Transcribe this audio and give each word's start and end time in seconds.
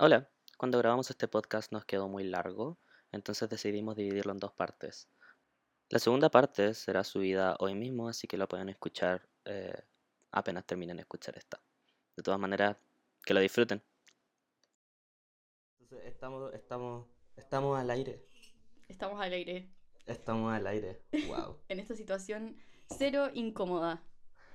Hola, 0.00 0.30
cuando 0.56 0.78
grabamos 0.78 1.10
este 1.10 1.26
podcast 1.26 1.72
nos 1.72 1.84
quedó 1.84 2.06
muy 2.06 2.22
largo, 2.22 2.78
entonces 3.10 3.48
decidimos 3.48 3.96
dividirlo 3.96 4.30
en 4.30 4.38
dos 4.38 4.52
partes. 4.52 5.08
La 5.88 5.98
segunda 5.98 6.30
parte 6.30 6.72
será 6.74 7.02
subida 7.02 7.56
hoy 7.58 7.74
mismo, 7.74 8.08
así 8.08 8.28
que 8.28 8.36
lo 8.36 8.46
pueden 8.46 8.68
escuchar 8.68 9.28
eh, 9.44 9.74
apenas 10.30 10.64
terminen 10.66 10.98
de 10.98 11.00
escuchar 11.00 11.36
esta. 11.36 11.60
De 12.14 12.22
todas 12.22 12.38
maneras, 12.38 12.76
que 13.24 13.34
lo 13.34 13.40
disfruten. 13.40 13.82
Entonces, 15.80 16.06
estamos, 16.06 16.54
estamos, 16.54 17.08
estamos 17.34 17.76
al 17.76 17.90
aire. 17.90 18.24
Estamos 18.86 19.20
al 19.20 19.32
aire. 19.32 19.68
Estamos 20.06 20.52
al 20.52 20.68
aire. 20.68 21.02
Wow. 21.26 21.58
en 21.68 21.80
esta 21.80 21.96
situación 21.96 22.56
cero 22.88 23.30
incómoda. 23.34 24.00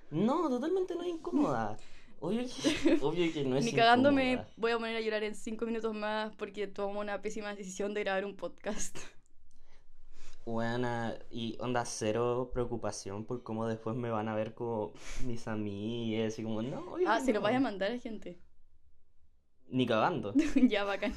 No, 0.09 0.47
totalmente 0.47 0.95
no 0.95 1.03
incómoda. 1.03 1.77
Obvio 2.25 2.43
que, 2.45 2.99
obvio 3.01 3.33
que 3.33 3.43
no 3.43 3.57
es 3.57 3.65
Ni 3.65 3.73
cagándome 3.73 4.45
voy 4.55 4.71
a 4.71 4.77
poner 4.77 4.95
a 4.95 5.01
llorar 5.01 5.23
en 5.23 5.35
cinco 5.35 5.65
minutos 5.65 5.93
más 5.93 6.33
porque 6.37 6.67
tomamos 6.67 7.01
una 7.01 7.21
pésima 7.21 7.53
decisión 7.53 7.93
de 7.93 7.99
grabar 7.99 8.23
un 8.23 8.37
podcast. 8.37 8.97
Buena, 10.45 11.19
y 11.29 11.57
onda 11.59 11.83
cero 11.83 12.49
preocupación 12.53 13.25
por 13.25 13.43
cómo 13.43 13.67
después 13.67 13.97
me 13.97 14.09
van 14.09 14.29
a 14.29 14.35
ver 14.35 14.53
como 14.53 14.93
mis 15.25 15.49
amigas 15.49 16.39
y 16.39 16.43
como, 16.43 16.61
no, 16.61 16.95
Ah, 17.05 17.19
se 17.19 17.33
lo 17.33 17.41
vaya 17.41 17.57
a 17.57 17.59
mandar 17.59 17.91
a 17.91 17.99
gente. 17.99 18.39
Ni 19.67 19.85
cagando. 19.85 20.33
ya, 20.69 20.85
bacán. 20.85 21.13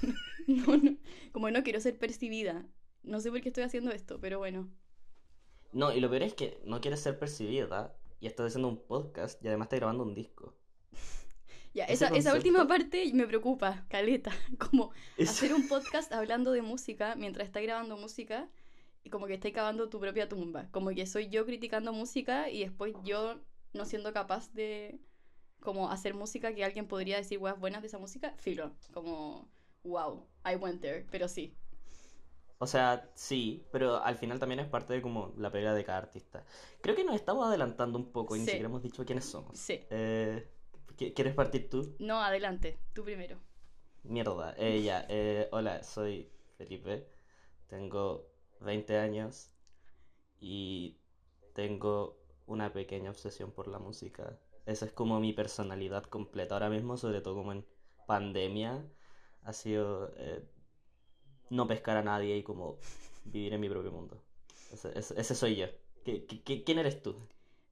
Como 1.32 1.50
no 1.50 1.62
quiero 1.62 1.78
ser 1.78 1.98
percibida. 1.98 2.66
No 3.04 3.20
sé 3.20 3.30
por 3.30 3.40
qué 3.42 3.50
estoy 3.50 3.62
haciendo 3.62 3.92
esto, 3.92 4.18
pero 4.20 4.38
bueno. 4.38 4.68
No, 5.72 5.92
y 5.92 6.00
lo 6.00 6.08
peor 6.10 6.22
es 6.22 6.34
que 6.34 6.58
no 6.64 6.80
quieres 6.80 7.00
ser 7.00 7.18
percibida 7.18 7.94
y 8.18 8.26
estás 8.26 8.46
haciendo 8.46 8.68
un 8.68 8.78
podcast 8.78 9.44
y 9.44 9.48
además 9.48 9.66
estás 9.66 9.80
grabando 9.80 10.02
un 10.02 10.14
disco. 10.14 10.54
Ya, 11.76 11.84
esa, 11.84 12.08
esa, 12.08 12.32
última 12.32 12.66
parte 12.66 13.10
me 13.12 13.26
preocupa, 13.26 13.84
caleta. 13.90 14.32
Como 14.58 14.92
hacer 15.20 15.52
un 15.52 15.68
podcast 15.68 16.10
hablando 16.10 16.52
de 16.52 16.62
música 16.62 17.16
mientras 17.16 17.48
estás 17.48 17.62
grabando 17.62 17.98
música 17.98 18.48
y 19.04 19.10
como 19.10 19.26
que 19.26 19.34
estás 19.34 19.52
cavando 19.52 19.90
tu 19.90 20.00
propia 20.00 20.26
tumba. 20.26 20.68
Como 20.70 20.88
que 20.88 21.06
soy 21.06 21.28
yo 21.28 21.44
criticando 21.44 21.92
música 21.92 22.48
y 22.48 22.60
después 22.60 22.94
yo 23.04 23.42
no 23.74 23.84
siendo 23.84 24.14
capaz 24.14 24.50
de 24.54 24.98
como 25.60 25.90
hacer 25.90 26.14
música 26.14 26.54
que 26.54 26.64
alguien 26.64 26.88
podría 26.88 27.18
decir 27.18 27.38
weas 27.38 27.60
buenas 27.60 27.82
de 27.82 27.88
esa 27.88 27.98
música. 27.98 28.32
Filo, 28.38 28.72
como 28.94 29.46
wow, 29.84 30.26
I 30.50 30.56
went 30.56 30.80
there, 30.80 31.06
pero 31.10 31.28
sí. 31.28 31.54
O 32.56 32.66
sea, 32.66 33.10
sí, 33.12 33.66
pero 33.70 34.02
al 34.02 34.16
final 34.16 34.38
también 34.38 34.60
es 34.60 34.66
parte 34.66 34.94
de 34.94 35.02
como 35.02 35.34
la 35.36 35.50
pelea 35.50 35.74
de 35.74 35.84
cada 35.84 35.98
artista. 35.98 36.42
Creo 36.80 36.96
que 36.96 37.04
nos 37.04 37.16
estamos 37.16 37.46
adelantando 37.46 37.98
un 37.98 38.10
poco 38.12 38.34
y 38.34 38.38
ni 38.38 38.46
siquiera 38.46 38.68
hemos 38.68 38.82
dicho 38.82 39.04
quiénes 39.04 39.26
somos. 39.26 39.58
Sí. 39.58 39.84
Eh, 39.90 40.55
¿Quieres 40.96 41.34
partir 41.34 41.68
tú? 41.68 41.94
No, 41.98 42.20
adelante, 42.22 42.78
tú 42.94 43.04
primero. 43.04 43.38
Mierda, 44.02 44.54
eh, 44.56 44.82
ya, 44.82 45.04
eh, 45.08 45.48
hola, 45.50 45.82
soy 45.82 46.30
Felipe, 46.56 47.08
tengo 47.66 48.30
20 48.60 48.98
años 48.98 49.50
y 50.40 50.98
tengo 51.54 52.18
una 52.46 52.72
pequeña 52.72 53.10
obsesión 53.10 53.50
por 53.52 53.68
la 53.68 53.78
música. 53.78 54.38
Esa 54.64 54.86
es 54.86 54.92
como 54.92 55.20
mi 55.20 55.32
personalidad 55.32 56.04
completa 56.04 56.54
ahora 56.54 56.70
mismo, 56.70 56.96
sobre 56.96 57.20
todo 57.20 57.34
como 57.34 57.52
en 57.52 57.66
pandemia, 58.06 58.84
ha 59.42 59.52
sido 59.52 60.12
eh, 60.16 60.44
no 61.50 61.66
pescar 61.66 61.96
a 61.96 62.02
nadie 62.02 62.36
y 62.36 62.42
como 62.42 62.78
vivir 63.24 63.54
en 63.54 63.60
mi 63.60 63.68
propio 63.68 63.92
mundo. 63.92 64.22
Ese, 64.72 65.34
soy 65.34 65.56
yo. 65.56 65.66
quién 66.04 66.78
eres 66.78 67.02
tú? 67.02 67.16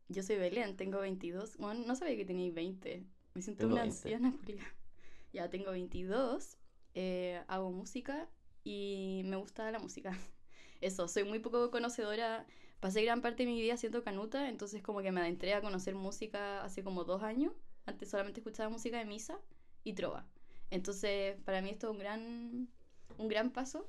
Yo 0.09 0.23
soy 0.23 0.37
Belén, 0.37 0.77
tengo 0.77 1.01
22. 1.01 1.57
Bueno, 1.57 1.85
no 1.87 1.95
sabía 1.97 2.17
que 2.17 2.25
teníais 2.25 2.55
20. 2.55 3.05
Me 3.35 3.43
siento 3.43 3.67
una 3.67 3.83
anciana, 3.83 4.33
Julia. 4.45 4.65
Ya 5.33 5.51
tengo 5.51 5.73
22, 5.73 6.57
eh, 6.95 7.43
hago 7.49 7.73
música 7.73 8.29
y 8.63 9.23
me 9.25 9.37
gusta 9.37 9.71
la 9.73 9.79
música. 9.79 10.13
Eso, 10.81 11.09
soy 11.09 11.25
muy 11.25 11.41
poco 11.41 11.71
conocedora. 11.71 12.47
Pasé 12.81 13.03
gran 13.03 13.23
parte 13.23 13.45
de 13.45 13.51
mi 13.51 13.61
vida 13.61 13.77
siendo 13.77 14.05
canuta, 14.05 14.49
entonces 14.49 14.83
como 14.83 15.01
que 15.01 15.11
me 15.11 15.21
adentré 15.21 15.55
a 15.55 15.63
conocer 15.63 15.95
música 15.95 16.63
hace 16.63 16.85
como 16.85 17.05
dos 17.05 17.23
años. 17.23 17.53
Antes 17.87 18.11
solamente 18.11 18.41
escuchaba 18.41 18.69
música 18.69 18.99
de 18.99 19.07
misa 19.07 19.39
y 19.85 19.95
trova. 19.95 20.27
Entonces, 20.71 21.37
para 21.45 21.63
mí 21.63 21.71
esto 21.71 21.89
es 21.89 21.93
un 21.93 21.99
gran, 21.99 22.69
un 23.19 23.29
gran 23.29 23.51
paso 23.51 23.89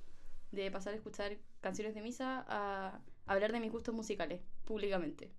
de 0.52 0.72
pasar 0.72 0.94
a 0.94 0.98
escuchar 0.98 1.38
canciones 1.60 1.94
de 1.94 2.02
misa 2.02 2.46
a 2.48 3.02
hablar 3.26 3.52
de 3.52 3.60
mis 3.60 3.72
gustos 3.72 3.94
musicales 3.94 4.42
públicamente. 4.64 5.32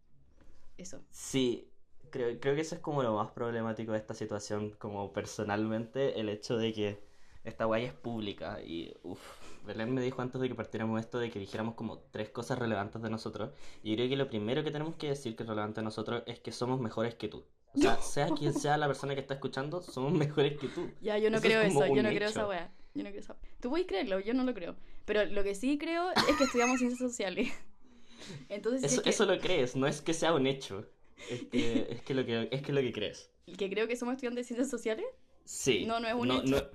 Eso. 0.76 1.00
Sí, 1.10 1.70
creo, 2.10 2.38
creo 2.41 2.54
que 2.54 2.60
eso 2.60 2.75
es 2.75 2.81
como 2.81 3.03
lo 3.03 3.14
más 3.14 3.31
problemático 3.31 3.92
de 3.92 3.98
esta 3.98 4.14
situación, 4.14 4.70
como 4.78 5.12
personalmente, 5.12 6.20
el 6.20 6.28
hecho 6.28 6.56
de 6.56 6.72
que 6.72 7.06
esta 7.44 7.64
guay 7.64 7.84
es 7.84 7.92
pública 7.92 8.60
y 8.60 8.92
uff, 9.04 9.20
Belén 9.64 9.94
me 9.94 10.00
dijo 10.00 10.20
antes 10.20 10.41
de 10.41 10.48
que 10.48 10.54
partiéramos 10.54 11.00
esto 11.00 11.19
de 11.19 11.31
que 11.31 11.38
dijéramos 11.38 11.75
como 11.75 11.98
tres 12.10 12.31
cosas 12.31 12.59
relevantes 12.59 13.00
de 13.00 13.09
nosotros 13.09 13.50
y 13.82 13.94
creo 13.94 14.09
que 14.09 14.16
lo 14.16 14.28
primero 14.28 14.64
que 14.64 14.72
tenemos 14.72 14.97
que 14.97 15.09
decir 15.09 15.37
que 15.37 15.44
es 15.44 15.48
relevante 15.48 15.81
de 15.81 15.84
nosotros 15.84 16.22
es 16.26 16.41
que 16.41 16.53
somos 16.53 16.81
mejores 16.81 17.14
que 17.14 17.28
tú. 17.28 17.44
O 17.75 17.78
sea, 17.78 18.00
sea 18.00 18.28
quien 18.28 18.54
sea 18.54 18.76
la 18.78 18.87
persona 18.87 19.14
que 19.14 19.20
está 19.20 19.34
escuchando, 19.34 19.82
somos 19.82 20.12
mejores 20.12 20.58
que 20.58 20.69
tú. 20.69 20.91
Ya, 21.00 21.19
yo 21.19 21.31
no 21.31 21.41
creo 21.41 21.60
eso, 21.60 21.87
yo 21.87 22.03
no 22.03 22.08
creo 22.08 22.28
esa 22.28 22.48
weá. 22.48 22.72
Yo 22.94 23.03
no 23.03 23.10
creo 23.10 23.20
esa 23.20 23.37
Tú 23.60 23.69
puedes 23.69 23.87
creerlo, 23.87 24.19
yo 24.20 24.32
no 24.32 24.44
lo 24.44 24.54
creo. 24.54 24.76
Pero 25.04 25.25
lo 25.26 25.44
que 25.44 25.54
sí 25.54 25.76
creo 25.78 26.10
es 26.12 26.37
que 26.37 26.44
estudiamos 26.44 26.78
ciencias 26.78 26.98
sociales. 26.98 27.53
Entonces, 28.48 28.92
eso, 28.92 29.03
eso 29.04 29.26
lo 29.26 29.38
crees, 29.38 29.76
no 29.76 29.87
es 29.87 30.00
que 30.00 30.14
sea 30.14 30.34
un 30.34 30.47
hecho. 30.47 30.87
Es 31.31 31.44
que, 31.44 31.87
es 31.91 32.03
que, 32.03 32.14
lo, 32.14 32.25
que, 32.25 32.48
es 32.50 32.62
que 32.62 32.72
lo 32.72 32.81
que 32.81 32.92
crees. 32.92 33.31
¿Que 33.59 33.70
creo 33.70 33.87
que 33.88 33.97
somos 33.97 34.14
estudiantes 34.14 34.44
de 34.44 34.48
ciencias 34.48 34.70
sociales? 34.70 35.06
Sí. 35.44 35.84
No, 35.87 36.00
no 36.00 36.09
es 36.09 36.14
un 36.14 36.31
hecho. 36.31 36.70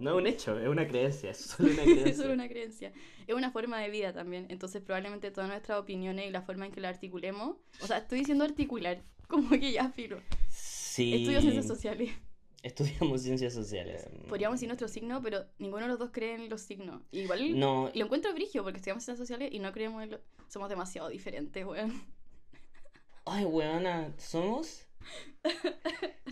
No, 0.00 0.10
es 0.10 0.16
un 0.16 0.26
hecho, 0.28 0.58
es 0.58 0.68
una 0.68 0.86
creencia. 0.86 1.30
Es 1.30 1.38
solo 1.56 1.72
una 1.72 1.82
creencia. 1.82 2.10
es 2.10 2.16
solo 2.16 2.32
una 2.32 2.48
creencia. 2.48 2.92
Es 3.26 3.34
una 3.34 3.50
forma 3.50 3.80
de 3.80 3.90
vida 3.90 4.12
también. 4.12 4.46
Entonces, 4.48 4.82
probablemente 4.82 5.30
todas 5.30 5.50
nuestras 5.50 5.78
opiniones 5.78 6.28
y 6.28 6.30
la 6.30 6.42
forma 6.42 6.66
en 6.66 6.72
que 6.72 6.80
la 6.80 6.88
articulemos. 6.88 7.56
O 7.80 7.86
sea, 7.86 7.98
estoy 7.98 8.20
diciendo 8.20 8.44
articular, 8.44 9.02
como 9.28 9.50
que 9.50 9.72
ya 9.72 9.90
filo. 9.90 10.20
Sí. 10.48 11.14
Estudio 11.14 11.40
ciencias 11.40 11.66
sociales. 11.66 12.10
Estudiamos 12.62 13.22
ciencias 13.22 13.52
sociales. 13.52 14.08
Podríamos 14.28 14.56
decir 14.56 14.68
nuestro 14.68 14.88
signo, 14.88 15.22
pero 15.22 15.44
ninguno 15.58 15.82
de 15.82 15.88
los 15.88 15.98
dos 15.98 16.10
cree 16.12 16.34
en 16.34 16.48
los 16.48 16.60
signos. 16.60 17.02
Igual 17.12 17.58
no. 17.58 17.90
lo 17.94 18.04
encuentro 18.04 18.32
brigio 18.34 18.62
porque 18.62 18.78
estudiamos 18.78 19.04
ciencias 19.04 19.26
sociales 19.26 19.50
y 19.52 19.58
no 19.60 19.72
creemos 19.72 20.02
en 20.02 20.10
lo... 20.12 20.20
Somos 20.48 20.68
demasiado 20.68 21.08
diferentes, 21.08 21.64
weón. 21.64 22.02
Ay, 23.26 23.44
weona, 23.44 24.12
¿somos? 24.16 24.86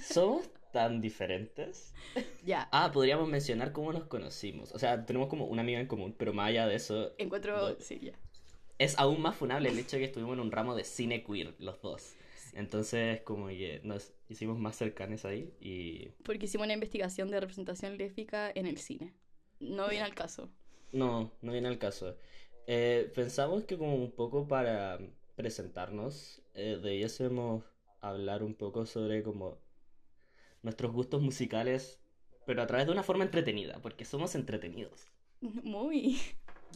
¿Somos 0.03 0.49
tan 0.73 1.01
diferentes? 1.01 1.93
Ya. 2.45 2.69
Ah, 2.73 2.91
podríamos 2.91 3.29
mencionar 3.29 3.73
cómo 3.73 3.93
nos 3.93 4.05
conocimos. 4.05 4.73
O 4.73 4.79
sea, 4.79 5.05
tenemos 5.05 5.29
como 5.29 5.47
una 5.47 5.63
amiga 5.63 5.79
en 5.79 5.87
común, 5.87 6.15
pero 6.19 6.33
más 6.33 6.49
allá 6.49 6.67
de 6.67 6.75
eso. 6.75 7.13
Encuentro. 7.19 7.79
Sí, 7.81 8.01
ya. 8.03 8.13
Es 8.79 8.99
aún 8.99 9.21
más 9.23 9.37
funable 9.37 9.69
el 9.69 9.79
hecho 9.79 9.97
de 9.97 10.01
que 10.01 10.07
estuvimos 10.07 10.35
en 10.35 10.41
un 10.41 10.51
ramo 10.51 10.75
de 10.75 10.85
cine 10.85 11.23
queer, 11.23 11.55
los 11.59 11.81
dos. 11.83 12.16
Entonces, 12.57 13.21
como 13.21 13.49
que 13.49 13.81
nos 13.85 14.15
hicimos 14.29 14.59
más 14.59 14.77
cercanos 14.77 15.25
ahí 15.27 15.53
y. 15.61 16.09
Porque 16.25 16.47
hicimos 16.47 16.65
una 16.67 16.75
investigación 16.75 17.31
de 17.31 17.39
representación 17.39 17.99
lésbica 17.99 18.51
en 18.55 18.67
el 18.67 18.79
cine. 18.79 19.15
No 19.61 19.89
viene 19.89 20.05
al 20.05 20.15
caso. 20.15 20.51
No, 20.93 21.33
no 21.43 21.53
viene 21.53 21.69
al 21.69 21.79
caso. 21.79 22.17
Eh, 22.67 23.13
pensamos 23.15 23.65
que 23.65 23.77
como 23.77 23.95
un 23.95 24.11
poco 24.11 24.49
para 24.49 24.99
presentarnos, 25.37 26.43
eh, 26.55 26.81
debiésemos 26.83 27.63
hablar 28.01 28.43
un 28.43 28.55
poco 28.55 28.87
sobre 28.87 29.23
como 29.23 29.59
nuestros 30.63 30.93
gustos 30.93 31.21
musicales, 31.21 32.01
pero 32.47 32.63
a 32.63 32.67
través 32.67 32.87
de 32.87 32.93
una 32.93 33.03
forma 33.03 33.25
entretenida, 33.25 33.81
porque 33.83 34.05
somos 34.07 34.35
entretenidos. 34.35 35.07
Muy. 35.41 36.19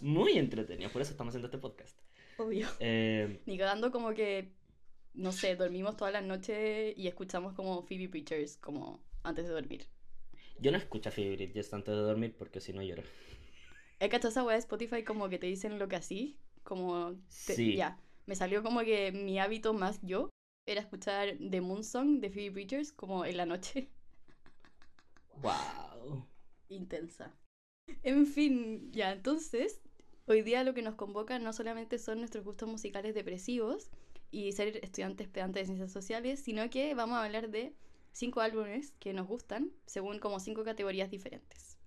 Muy 0.03 0.37
entretenidos, 0.37 0.93
por 0.93 1.01
eso 1.01 1.13
estamos 1.13 1.33
haciendo 1.33 1.47
este 1.47 1.59
podcast. 1.59 1.99
Obvio. 2.39 2.69
Eh, 2.81 3.41
Ni 3.47 3.57
quedando 3.57 3.91
como 3.91 4.15
que, 4.15 4.53
no 5.15 5.33
sé, 5.33 5.57
dormimos 5.57 5.97
todas 5.97 6.13
las 6.13 6.25
noches 6.25 6.97
y 6.97 7.09
escuchamos 7.09 7.55
como 7.55 7.83
Phoebe 7.83 8.09
Preachers 8.09 8.57
como 8.57 9.03
antes 9.23 9.47
de 9.47 9.53
dormir. 9.53 9.87
Yo 10.59 10.71
no 10.71 10.79
escucho 10.79 11.09
a 11.09 11.13
Phoebe 11.13 11.37
Bridgers 11.37 11.73
antes 11.73 11.95
de 11.95 12.01
dormir 12.01 12.35
porque 12.39 12.61
si 12.61 12.73
no 12.73 12.83
lloro. 12.83 13.03
¿He 13.99 14.09
cachado 14.09 14.31
esa 14.31 14.45
web 14.45 14.55
de 14.55 14.61
Spotify 14.61 15.05
como 15.05 15.29
que 15.29 15.39
te 15.39 15.47
dicen 15.47 15.79
lo 15.79 15.89
que 15.89 15.97
así? 15.97 16.39
Como... 16.63 17.17
sí. 17.29 17.77
Ya 17.77 17.99
me 18.31 18.37
salió 18.37 18.63
como 18.63 18.81
que 18.81 19.11
mi 19.11 19.41
hábito 19.41 19.75
más 19.75 19.99
yo 20.03 20.31
era 20.65 20.81
escuchar 20.81 21.37
The 21.51 21.61
Moon 21.61 21.83
Song 21.83 22.21
de 22.21 22.31
Phoebe 22.31 22.51
Bridgers 22.51 22.93
como 22.93 23.25
en 23.25 23.37
la 23.37 23.45
noche. 23.45 23.91
¡Wow! 25.43 26.27
Intensa. 26.69 27.35
En 28.05 28.27
fin, 28.27 28.93
ya, 28.93 29.11
entonces, 29.11 29.81
hoy 30.27 30.43
día 30.43 30.63
lo 30.63 30.75
que 30.75 30.83
nos 30.83 30.95
convoca 30.95 31.41
no 31.41 31.53
solamente 31.53 31.99
son 31.99 32.19
nuestros 32.19 32.45
gustos 32.45 32.69
musicales 32.69 33.17
depresivos 33.17 33.91
y 34.31 34.53
ser 34.53 34.79
estudiantes 34.85 35.29
pedantes 35.29 35.63
de 35.63 35.67
ciencias 35.67 35.93
sociales, 35.93 36.41
sino 36.41 36.69
que 36.71 36.95
vamos 36.95 37.17
a 37.19 37.25
hablar 37.25 37.51
de 37.51 37.75
cinco 38.13 38.41
álbumes 38.41 38.93
que 38.99 39.13
nos 39.13 39.27
gustan 39.27 39.71
según 39.87 40.19
como 40.19 40.41
cinco 40.41 40.65
categorías 40.65 41.11
diferentes. 41.11 41.79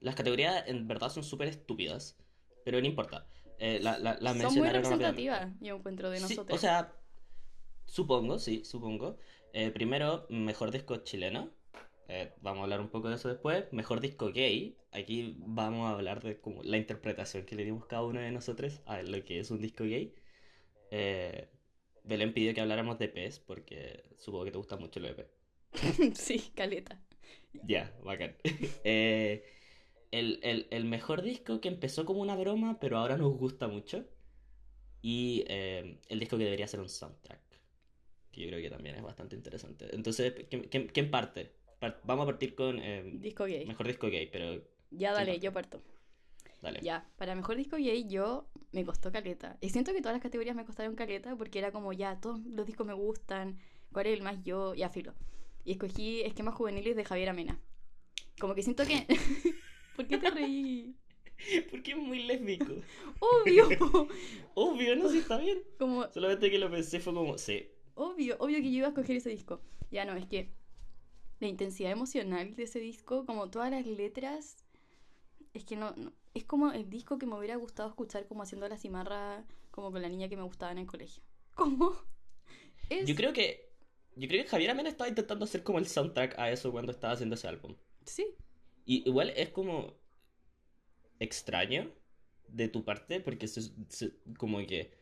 Las 0.00 0.14
categorías 0.14 0.64
en 0.66 0.88
verdad 0.88 1.10
son 1.10 1.22
súper 1.24 1.48
estúpidas, 1.48 2.16
pero 2.64 2.80
no 2.80 2.86
importa. 2.86 3.26
Eh, 3.58 3.78
la, 3.82 3.98
la, 3.98 4.16
Son 4.40 4.54
muy 4.54 4.68
representativas, 4.68 5.52
yo 5.60 5.76
encuentro, 5.76 6.08
de 6.08 6.20
nosotros. 6.20 6.56
o 6.56 6.58
sea, 6.58 6.94
supongo, 7.84 8.38
sí, 8.38 8.64
supongo. 8.64 9.18
Eh, 9.52 9.70
primero, 9.70 10.26
mejor 10.30 10.70
disco 10.70 10.96
chileno. 10.98 11.50
eh, 12.08 12.32
vamos 12.40 12.60
a 12.60 12.62
hablar 12.64 12.80
un 12.80 12.88
poco 12.88 13.08
de 13.10 13.16
eso 13.16 13.28
después. 13.28 13.64
Mejor 13.72 14.00
disco 14.00 14.32
gay. 14.32 14.78
Aquí 14.92 15.36
vamos 15.38 15.88
a 15.88 15.92
hablar 15.92 16.22
de 16.22 16.40
como 16.40 16.62
la 16.62 16.78
interpretación 16.78 17.44
que 17.44 17.54
le 17.54 17.64
dimos 17.64 17.84
cada 17.86 18.02
uno 18.02 18.20
de 18.20 18.30
nosotros 18.32 18.80
a 18.86 19.02
lo 19.02 19.22
que 19.24 19.38
es 19.40 19.50
un 19.50 19.60
disco 19.60 19.84
gay. 19.84 20.14
Eh, 20.90 21.48
Belén 22.04 22.32
pidió 22.32 22.54
que 22.54 22.60
habláramos 22.60 22.98
de 22.98 23.08
PES 23.08 23.40
porque 23.40 24.02
supongo 24.18 24.44
que 24.44 24.50
te 24.50 24.58
gusta 24.58 24.76
mucho 24.76 25.00
lo 25.00 25.08
de 25.08 25.26
sí, 26.14 26.50
caleta. 26.54 27.00
Ya, 27.66 27.92
bacán. 28.02 28.36
Eh, 28.84 29.44
el, 30.10 30.84
mejor 30.86 31.22
disco 31.22 31.60
que 31.60 31.68
empezó 31.68 32.04
como 32.04 32.20
una 32.20 32.34
broma, 32.34 32.78
pero 32.80 32.98
ahora 32.98 33.16
nos 33.16 33.36
gusta 33.36 33.68
mucho. 33.68 34.04
Y 35.02 35.44
eh, 35.46 35.98
el 36.08 36.18
disco 36.18 36.36
que 36.36 36.44
debería 36.44 36.66
ser 36.66 36.80
un 36.80 36.88
soundtrack. 36.88 37.40
Que 38.32 38.40
yo 38.40 38.48
creo 38.48 38.60
que 38.60 38.70
también 38.70 38.96
es 38.96 39.02
bastante 39.02 39.36
interesante. 39.36 39.94
Entonces, 39.94 40.34
¿quién, 40.48 41.10
parte? 41.10 41.52
Vamos 42.04 42.24
a 42.24 42.26
partir 42.26 42.54
con... 42.54 42.80
Eh, 42.80 43.04
disco 43.14 43.44
gay. 43.44 43.66
Mejor 43.66 43.86
disco 43.86 44.08
gay, 44.08 44.26
pero... 44.26 44.62
Ya, 44.90 45.12
dale, 45.12 45.38
yo 45.38 45.52
parto. 45.52 45.80
Dale. 46.62 46.80
Ya, 46.82 47.08
para 47.16 47.34
mejor 47.34 47.56
disco 47.56 47.76
gay 47.76 48.06
yo 48.06 48.46
me 48.72 48.84
costó 48.84 49.10
caleta. 49.10 49.56
Y 49.60 49.70
siento 49.70 49.92
que 49.92 50.00
todas 50.00 50.14
las 50.14 50.22
categorías 50.22 50.54
me 50.54 50.64
costaron 50.64 50.94
caleta 50.94 51.36
porque 51.36 51.58
era 51.58 51.72
como, 51.72 51.92
ya, 51.92 52.20
todos 52.20 52.40
los 52.44 52.66
discos 52.66 52.86
me 52.86 52.92
gustan. 52.92 53.58
¿Cuál 53.92 54.06
es 54.06 54.12
el 54.14 54.22
más 54.22 54.42
yo? 54.44 54.74
Ya, 54.74 54.90
filo. 54.90 55.14
Y 55.64 55.72
escogí 55.72 56.22
Esquemas 56.22 56.54
Juveniles 56.54 56.96
de 56.96 57.04
Javier 57.04 57.30
Amena. 57.30 57.58
Como 58.38 58.54
que 58.54 58.62
siento 58.62 58.84
que... 58.84 59.06
¿Por 59.96 60.06
qué 60.06 60.18
te 60.18 60.30
reí? 60.30 60.94
Porque 61.70 61.92
es 61.92 61.96
muy 61.96 62.22
lésbico. 62.22 62.72
Obvio. 63.18 63.68
obvio, 64.54 64.96
no 64.96 65.08
sé, 65.08 65.14
si 65.14 65.18
está 65.18 65.38
bien. 65.38 65.58
Como... 65.78 66.10
Solamente 66.12 66.50
que 66.50 66.58
lo 66.58 66.70
pensé 66.70 67.00
fue 67.00 67.14
como, 67.14 67.38
sí. 67.38 67.68
Obvio, 67.94 68.36
obvio 68.38 68.58
que 68.58 68.70
yo 68.70 68.78
iba 68.78 68.86
a 68.86 68.90
escoger 68.90 69.16
ese 69.16 69.30
disco. 69.30 69.60
Ya 69.90 70.04
no, 70.04 70.14
es 70.14 70.26
que 70.26 70.52
la 71.40 71.48
intensidad 71.48 71.90
emocional 71.90 72.54
de 72.54 72.62
ese 72.62 72.78
disco, 72.78 73.26
como 73.26 73.50
todas 73.50 73.70
las 73.70 73.86
letras, 73.86 74.56
es 75.52 75.64
que 75.64 75.76
no, 75.76 75.94
es 76.34 76.44
como 76.44 76.72
el 76.72 76.88
disco 76.88 77.18
que 77.18 77.26
me 77.26 77.36
hubiera 77.36 77.56
gustado 77.56 77.88
escuchar 77.88 78.26
como 78.26 78.42
haciendo 78.42 78.68
la 78.68 78.76
cimarra 78.76 79.44
como 79.70 79.90
con 79.90 80.02
la 80.02 80.08
niña 80.08 80.28
que 80.28 80.36
me 80.36 80.42
gustaba 80.42 80.72
en 80.72 80.78
el 80.78 80.86
colegio. 80.86 81.22
¿Cómo? 81.54 81.94
Yo 83.06 83.14
creo 83.14 83.32
que 83.32 83.70
yo 84.16 84.28
creo 84.28 84.42
que 84.42 84.48
Javier 84.48 84.70
Amena 84.70 84.88
estaba 84.88 85.08
intentando 85.08 85.44
hacer 85.44 85.62
como 85.62 85.78
el 85.78 85.86
soundtrack 85.86 86.38
a 86.38 86.50
eso 86.50 86.72
cuando 86.72 86.92
estaba 86.92 87.12
haciendo 87.12 87.36
ese 87.36 87.48
álbum. 87.48 87.76
Sí. 88.04 88.26
Y 88.84 89.08
igual 89.08 89.30
es 89.36 89.50
como 89.50 89.94
extraño 91.20 91.92
de 92.48 92.68
tu 92.68 92.84
parte 92.84 93.20
porque 93.20 93.46
es 93.46 93.72
como 94.36 94.58
que 94.66 94.98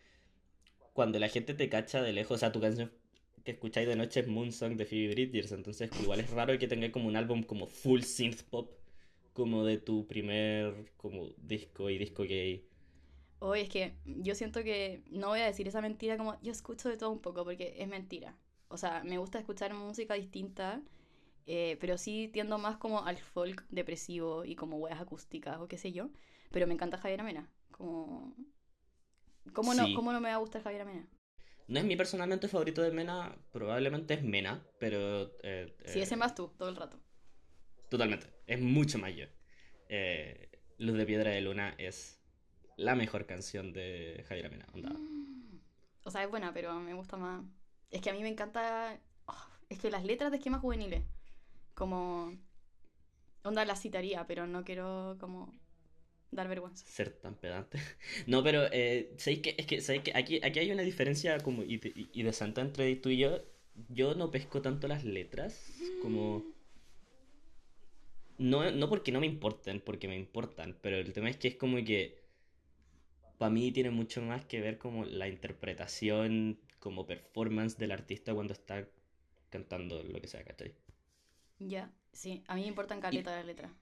cuando 0.92 1.18
la 1.18 1.28
gente 1.28 1.54
te 1.54 1.68
cacha 1.68 2.02
de 2.02 2.12
lejos, 2.12 2.36
o 2.36 2.38
sea, 2.38 2.52
tu 2.52 2.60
canción 2.60 2.92
que 3.44 3.52
escucháis 3.52 3.88
de 3.88 3.96
noche 3.96 4.20
es 4.20 4.28
Moonsong 4.28 4.76
de 4.76 4.84
Phoebe 4.84 5.14
Bridgers, 5.14 5.52
entonces 5.52 5.90
igual 6.02 6.20
es 6.20 6.30
raro 6.30 6.58
que 6.58 6.68
tenga 6.68 6.92
como 6.92 7.08
un 7.08 7.16
álbum 7.16 7.42
como 7.42 7.66
full 7.66 8.02
synth 8.02 8.42
pop 8.42 8.77
como 9.38 9.64
de 9.64 9.78
tu 9.78 10.06
primer 10.06 10.92
como 10.96 11.28
disco 11.38 11.88
y 11.88 11.98
disco 11.98 12.24
gay. 12.24 12.64
Oye, 13.38 13.62
es 13.62 13.68
que 13.68 13.94
yo 14.04 14.34
siento 14.34 14.62
que 14.62 15.02
no 15.10 15.28
voy 15.28 15.40
a 15.40 15.46
decir 15.46 15.66
esa 15.68 15.80
mentira 15.80 16.16
como 16.16 16.38
yo 16.42 16.52
escucho 16.52 16.88
de 16.88 16.96
todo 16.96 17.10
un 17.10 17.20
poco 17.20 17.44
porque 17.44 17.76
es 17.78 17.88
mentira 17.88 18.36
o 18.68 18.76
sea, 18.76 19.02
me 19.04 19.18
gusta 19.18 19.38
escuchar 19.38 19.72
música 19.74 20.14
distinta, 20.14 20.82
eh, 21.46 21.76
pero 21.80 21.98
sí 21.98 22.30
tiendo 22.32 22.58
más 22.58 22.76
como 22.76 23.04
al 23.04 23.16
folk 23.16 23.64
depresivo 23.70 24.44
y 24.44 24.54
como 24.54 24.76
weas 24.76 25.00
acústicas 25.00 25.58
o 25.58 25.68
qué 25.68 25.78
sé 25.78 25.92
yo. 25.92 26.10
Pero 26.50 26.66
me 26.66 26.74
encanta 26.74 26.98
Javier 26.98 27.20
Amena. 27.20 27.50
Como... 27.70 28.34
¿Cómo, 29.52 29.72
no, 29.74 29.86
¿Cómo 29.94 30.12
no 30.12 30.20
me 30.20 30.28
va 30.28 30.34
a 30.34 30.38
gustar 30.38 30.62
Javier 30.62 30.82
Amena? 30.82 31.06
No 31.68 31.78
es 31.78 31.84
mi 31.84 31.96
personalmente 31.96 32.48
favorito 32.48 32.82
de 32.82 32.90
Mena, 32.90 33.36
probablemente 33.50 34.14
es 34.14 34.22
Mena, 34.22 34.66
pero... 34.78 35.30
Eh, 35.42 35.74
sí, 35.84 36.00
ese 36.00 36.16
más 36.16 36.34
tú, 36.34 36.50
todo 36.58 36.68
el 36.68 36.76
rato. 36.76 36.98
Totalmente, 37.88 38.26
es 38.46 38.60
mucho 38.60 38.98
mayor. 38.98 39.30
Eh, 39.88 40.50
Luz 40.78 40.96
de 40.96 41.06
Piedra 41.06 41.30
de 41.30 41.40
Luna 41.40 41.74
es 41.78 42.20
la 42.76 42.94
mejor 42.94 43.26
canción 43.26 43.72
de 43.72 44.24
Javier 44.28 44.46
Amena. 44.46 44.66
O 46.04 46.10
sea, 46.10 46.24
es 46.24 46.30
buena, 46.30 46.54
pero 46.54 46.72
me 46.80 46.94
gusta 46.94 47.18
más 47.18 47.44
es 47.90 48.00
que 48.00 48.10
a 48.10 48.12
mí 48.12 48.22
me 48.22 48.28
encanta. 48.28 49.00
Oh, 49.26 49.46
es 49.68 49.78
que 49.78 49.90
las 49.90 50.04
letras 50.04 50.30
de 50.30 50.38
esquemas 50.38 50.60
juveniles. 50.60 51.02
Como. 51.74 52.36
Onda 53.44 53.64
las 53.64 53.80
citaría, 53.80 54.26
pero 54.26 54.46
no 54.46 54.64
quiero 54.64 55.16
como 55.20 55.54
dar 56.30 56.48
vergüenza. 56.48 56.84
Ser 56.86 57.10
tan 57.10 57.36
pedante. 57.36 57.78
No, 58.26 58.42
pero 58.42 58.66
eh, 58.72 59.16
que, 59.24 59.54
es 59.56 59.66
que, 59.66 59.80
¿sabéis 59.80 60.04
que 60.04 60.12
aquí, 60.14 60.40
aquí 60.42 60.58
hay 60.58 60.70
una 60.70 60.82
diferencia 60.82 61.38
como 61.38 61.62
y, 61.62 61.80
y, 62.12 62.22
de 62.22 62.32
santa 62.32 62.60
entre 62.60 62.94
tú 62.96 63.08
y 63.08 63.18
yo. 63.18 63.42
Yo 63.88 64.14
no 64.14 64.32
pesco 64.32 64.60
tanto 64.60 64.88
las 64.88 65.04
letras 65.04 65.72
como... 66.02 66.44
No, 68.38 68.70
no 68.70 68.88
porque 68.88 69.12
no 69.12 69.20
me 69.20 69.26
importen, 69.26 69.80
porque 69.80 70.08
me 70.08 70.16
importan, 70.16 70.76
pero 70.80 70.96
el 70.96 71.12
tema 71.12 71.28
es 71.28 71.36
que 71.36 71.48
es 71.48 71.56
como 71.56 71.76
que 71.84 72.18
para 73.36 73.50
mí 73.50 73.72
tiene 73.72 73.90
mucho 73.90 74.22
más 74.22 74.44
que 74.44 74.60
ver 74.60 74.78
como 74.78 75.04
la 75.04 75.28
interpretación 75.28 76.58
como 76.78 77.06
performance 77.06 77.76
del 77.76 77.92
artista 77.92 78.34
cuando 78.34 78.52
está 78.52 78.86
cantando 79.50 80.02
lo 80.02 80.20
que 80.20 80.28
sea, 80.28 80.44
¿cachai? 80.44 80.74
Ya, 81.58 81.90
sí, 82.12 82.44
a 82.46 82.54
mí 82.54 82.62
me 82.62 82.68
importan 82.68 83.00
caleta 83.00 83.34
las 83.34 83.46
letras. 83.46 83.72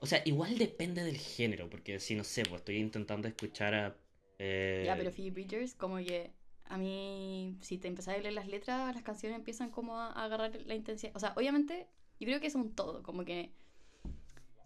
O 0.00 0.06
sea, 0.06 0.22
igual 0.24 0.56
depende 0.56 1.02
del 1.04 1.18
género, 1.18 1.68
porque 1.68 2.00
si 2.00 2.14
no 2.14 2.24
sé, 2.24 2.42
pues 2.44 2.60
estoy 2.60 2.76
intentando 2.76 3.28
escuchar 3.28 3.74
a... 3.74 3.96
Eh... 4.38 4.84
Ya, 4.86 4.96
pero 4.96 5.10
Phoebe 5.10 5.30
Bridgers, 5.30 5.74
como 5.74 5.96
que 5.98 6.30
a 6.64 6.78
mí, 6.78 7.56
si 7.60 7.78
te 7.78 7.88
empezás 7.88 8.14
a 8.14 8.18
leer 8.18 8.32
las 8.32 8.46
letras, 8.46 8.94
las 8.94 9.04
canciones 9.04 9.36
empiezan 9.36 9.70
como 9.70 9.98
a, 9.98 10.12
agarrar 10.12 10.54
la 10.64 10.74
intensidad. 10.74 11.14
O 11.14 11.18
sea, 11.18 11.34
obviamente, 11.36 11.86
yo 12.18 12.26
creo 12.26 12.40
que 12.40 12.46
es 12.46 12.54
un 12.54 12.74
todo, 12.74 13.02
como 13.02 13.24
que... 13.24 13.52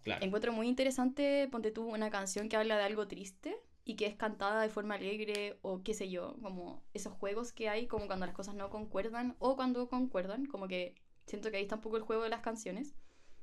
Claro. 0.05 0.23
Encuentro 0.23 0.53
muy 0.53 0.67
interesante, 0.67 1.47
ponte 1.51 1.71
tú 1.71 1.83
una 1.83 2.11
canción 2.11 2.47
que 2.47 2.55
habla 2.55 2.77
de 2.77 2.83
algo 2.83 3.07
triste 3.07 3.57
y 3.83 3.95
que 3.95 4.05
es 4.05 4.15
cantada 4.15 4.61
de 4.61 4.69
forma 4.69 4.93
alegre 4.95 5.57
o 5.63 5.81
qué 5.81 5.95
sé 5.95 6.11
yo, 6.11 6.37
como 6.43 6.83
esos 6.93 7.11
juegos 7.13 7.51
que 7.51 7.69
hay 7.69 7.87
como 7.87 8.05
cuando 8.05 8.27
las 8.27 8.35
cosas 8.35 8.53
no 8.53 8.69
concuerdan 8.69 9.35
o 9.39 9.55
cuando 9.55 9.89
concuerdan, 9.89 10.45
como 10.45 10.67
que 10.67 10.93
siento 11.25 11.49
que 11.49 11.57
ahí 11.57 11.63
está 11.63 11.77
un 11.77 11.81
poco 11.81 11.97
el 11.97 12.03
juego 12.03 12.21
de 12.21 12.29
las 12.29 12.41
canciones, 12.41 12.95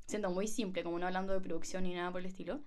siendo 0.06 0.30
muy 0.30 0.46
simple, 0.46 0.84
como 0.84 1.00
no 1.00 1.06
hablando 1.06 1.32
de 1.32 1.40
producción 1.40 1.82
ni 1.82 1.94
nada 1.94 2.12
por 2.12 2.20
el 2.20 2.26
estilo. 2.26 2.62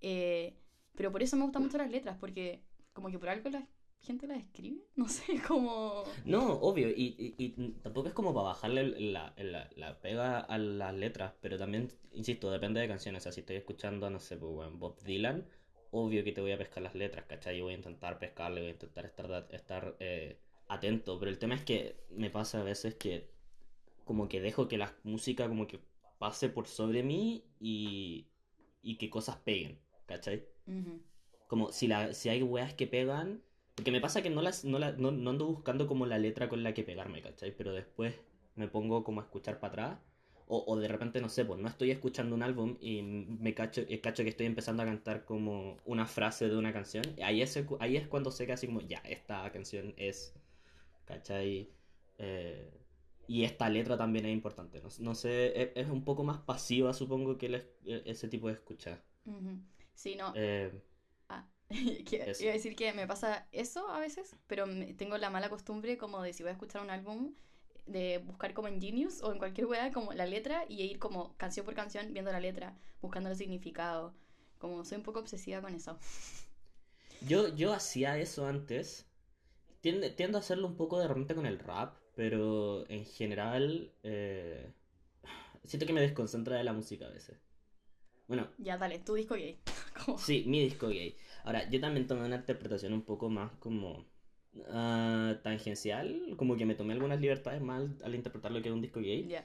Eh, 0.00 0.56
pero 0.94 1.10
por 1.10 1.24
eso 1.24 1.36
me 1.36 1.42
gustan 1.42 1.64
mucho 1.64 1.78
las 1.78 1.90
letras, 1.90 2.16
porque 2.20 2.62
como 2.92 3.10
que 3.10 3.18
por 3.18 3.28
algo 3.28 3.50
la 3.50 3.66
gente 4.02 4.26
las 4.26 4.38
escribe, 4.38 4.82
no 4.96 5.08
sé, 5.08 5.40
como... 5.46 6.04
No, 6.24 6.54
obvio, 6.54 6.88
y, 6.90 7.34
y, 7.38 7.48
tampoco 7.82 8.08
es 8.08 8.14
como 8.14 8.34
para 8.34 8.48
bajarle 8.48 9.00
la, 9.00 9.32
la, 9.36 9.70
la, 9.76 10.00
pega 10.00 10.40
a 10.40 10.58
las 10.58 10.94
letras, 10.94 11.34
pero 11.40 11.58
también, 11.58 11.88
insisto, 12.12 12.50
depende 12.50 12.80
de 12.80 12.88
canciones, 12.88 13.22
o 13.22 13.24
sea, 13.24 13.32
si 13.32 13.40
estoy 13.40 13.56
escuchando, 13.56 14.10
no 14.10 14.18
sé, 14.18 14.36
pues, 14.36 14.70
Bob 14.72 15.02
Dylan 15.02 15.46
obvio 15.92 16.24
que 16.24 16.32
te 16.32 16.40
voy 16.40 16.52
a 16.52 16.58
pescar 16.58 16.82
las 16.82 16.94
letras, 16.94 17.26
¿cachai? 17.26 17.58
Yo 17.58 17.64
voy 17.64 17.74
a 17.74 17.76
intentar 17.76 18.18
pescarle, 18.18 18.60
voy 18.60 18.70
a 18.70 18.72
intentar 18.72 19.04
estar, 19.04 19.48
estar 19.50 19.96
eh, 20.00 20.38
atento, 20.68 21.18
pero 21.18 21.30
el 21.30 21.38
tema 21.38 21.54
es 21.54 21.64
que 21.64 21.96
me 22.10 22.30
pasa 22.30 22.60
a 22.60 22.64
veces 22.64 22.94
que 22.94 23.30
como 24.04 24.28
que 24.28 24.40
dejo 24.40 24.68
que 24.68 24.78
la 24.78 24.94
música 25.04 25.48
como 25.48 25.66
que 25.66 25.80
pase 26.18 26.48
por 26.48 26.66
sobre 26.66 27.02
mí 27.02 27.44
y, 27.60 28.26
y 28.82 28.96
que 28.96 29.10
cosas 29.10 29.36
peguen, 29.36 29.78
¿cachai? 30.06 30.46
Como 31.46 31.72
si, 31.72 31.86
la, 31.88 32.14
si 32.14 32.30
hay 32.30 32.42
weas 32.42 32.72
que 32.72 32.86
pegan, 32.86 33.42
porque 33.74 33.90
me 33.90 34.00
pasa 34.00 34.22
que 34.22 34.30
no, 34.30 34.42
las, 34.42 34.64
no, 34.64 34.78
la, 34.78 34.92
no, 34.92 35.10
no 35.10 35.30
ando 35.30 35.46
buscando 35.46 35.86
como 35.86 36.06
la 36.06 36.18
letra 36.18 36.48
con 36.48 36.62
la 36.62 36.74
que 36.74 36.84
pegarme, 36.84 37.22
¿cachai? 37.22 37.54
Pero 37.56 37.72
después 37.72 38.14
me 38.54 38.68
pongo 38.68 39.04
como 39.04 39.20
a 39.20 39.24
escuchar 39.24 39.60
para 39.60 39.72
atrás 39.72 39.98
o, 40.54 40.76
de 40.76 40.86
repente, 40.86 41.20
no 41.22 41.30
sé, 41.30 41.46
pues 41.46 41.58
no 41.58 41.68
estoy 41.68 41.90
escuchando 41.90 42.34
un 42.34 42.42
álbum 42.42 42.76
y 42.78 43.00
me 43.00 43.54
cacho, 43.54 43.82
eh, 43.88 44.00
cacho 44.02 44.22
que 44.22 44.28
estoy 44.28 44.44
empezando 44.44 44.82
a 44.82 44.86
cantar 44.86 45.24
como 45.24 45.78
una 45.86 46.06
frase 46.06 46.48
de 46.50 46.56
una 46.58 46.74
canción. 46.74 47.04
Ahí 47.22 47.40
es, 47.40 47.58
ahí 47.80 47.96
es 47.96 48.06
cuando 48.06 48.30
sé 48.30 48.44
que 48.44 48.52
así 48.52 48.66
como, 48.66 48.82
ya, 48.82 48.98
esta 48.98 49.50
canción 49.50 49.94
es, 49.96 50.34
¿cachai? 51.06 51.70
Eh, 52.18 52.70
y 53.26 53.44
esta 53.44 53.70
letra 53.70 53.96
también 53.96 54.26
es 54.26 54.32
importante. 54.32 54.82
No, 54.98 55.14
sé, 55.14 55.58
e, 55.58 55.72
es, 55.74 55.88
un 55.88 56.04
poco 56.04 56.22
más 56.22 56.38
pasiva, 56.38 56.92
supongo, 56.92 57.38
que 57.38 57.46
e, 57.86 58.02
ese 58.04 58.28
tipo 58.28 58.48
de 58.48 58.54
escucha. 58.54 59.02
Sí, 59.94 60.16
no. 60.16 60.34
Eh, 60.36 60.70
iba 62.40 62.50
a 62.50 62.52
decir 62.52 62.76
que 62.76 62.92
me 62.92 63.06
pasa 63.06 63.46
eso 63.52 63.88
a 63.88 63.98
veces, 63.98 64.36
pero 64.46 64.66
tengo 64.96 65.18
la 65.18 65.30
mala 65.30 65.48
costumbre 65.48 65.96
como 65.96 66.22
de 66.22 66.32
si 66.32 66.42
voy 66.42 66.50
a 66.50 66.52
escuchar 66.52 66.82
un 66.82 66.90
álbum 66.90 67.34
de 67.86 68.18
buscar 68.18 68.54
como 68.54 68.68
en 68.68 68.80
Genius 68.80 69.22
o 69.22 69.32
en 69.32 69.38
cualquier 69.38 69.66
web 69.66 69.92
como 69.92 70.12
la 70.12 70.26
letra 70.26 70.64
y 70.68 70.82
ir 70.82 70.98
como 70.98 71.36
canción 71.36 71.64
por 71.64 71.74
canción 71.74 72.12
viendo 72.12 72.32
la 72.32 72.40
letra, 72.40 72.76
buscando 73.00 73.30
el 73.30 73.36
significado. 73.36 74.14
Como 74.58 74.84
soy 74.84 74.98
un 74.98 75.04
poco 75.04 75.18
obsesiva 75.18 75.60
con 75.60 75.74
eso. 75.74 75.98
Yo, 77.28 77.54
yo 77.54 77.72
hacía 77.72 78.18
eso 78.18 78.46
antes. 78.46 79.06
tiendo 79.80 80.38
a 80.38 80.40
hacerlo 80.40 80.66
un 80.66 80.76
poco 80.76 80.98
de 80.98 81.06
repente 81.06 81.36
con 81.36 81.46
el 81.46 81.60
rap, 81.60 81.96
pero 82.16 82.84
en 82.90 83.04
general 83.04 83.92
eh, 84.02 84.72
siento 85.64 85.86
que 85.86 85.92
me 85.92 86.00
desconcentra 86.00 86.56
de 86.56 86.64
la 86.64 86.72
música 86.72 87.06
a 87.06 87.10
veces. 87.10 87.38
Bueno. 88.26 88.48
Ya, 88.58 88.76
dale, 88.76 88.98
tu 88.98 89.14
disco 89.14 89.34
gay. 89.34 89.60
Sí, 90.18 90.44
mi 90.46 90.60
disco 90.60 90.88
gay. 90.88 91.16
Ahora, 91.44 91.68
yo 91.70 91.80
también 91.80 92.06
tomé 92.06 92.26
una 92.26 92.36
interpretación 92.36 92.92
un 92.92 93.02
poco 93.02 93.28
más 93.28 93.52
como 93.58 94.06
uh, 94.54 95.34
tangencial, 95.42 96.34
como 96.36 96.56
que 96.56 96.66
me 96.66 96.74
tomé 96.74 96.94
algunas 96.94 97.20
libertades 97.20 97.60
mal 97.60 97.96
al 98.04 98.14
interpretar 98.14 98.52
lo 98.52 98.62
que 98.62 98.68
era 98.68 98.74
un 98.74 98.82
disco 98.82 99.00
gay. 99.00 99.36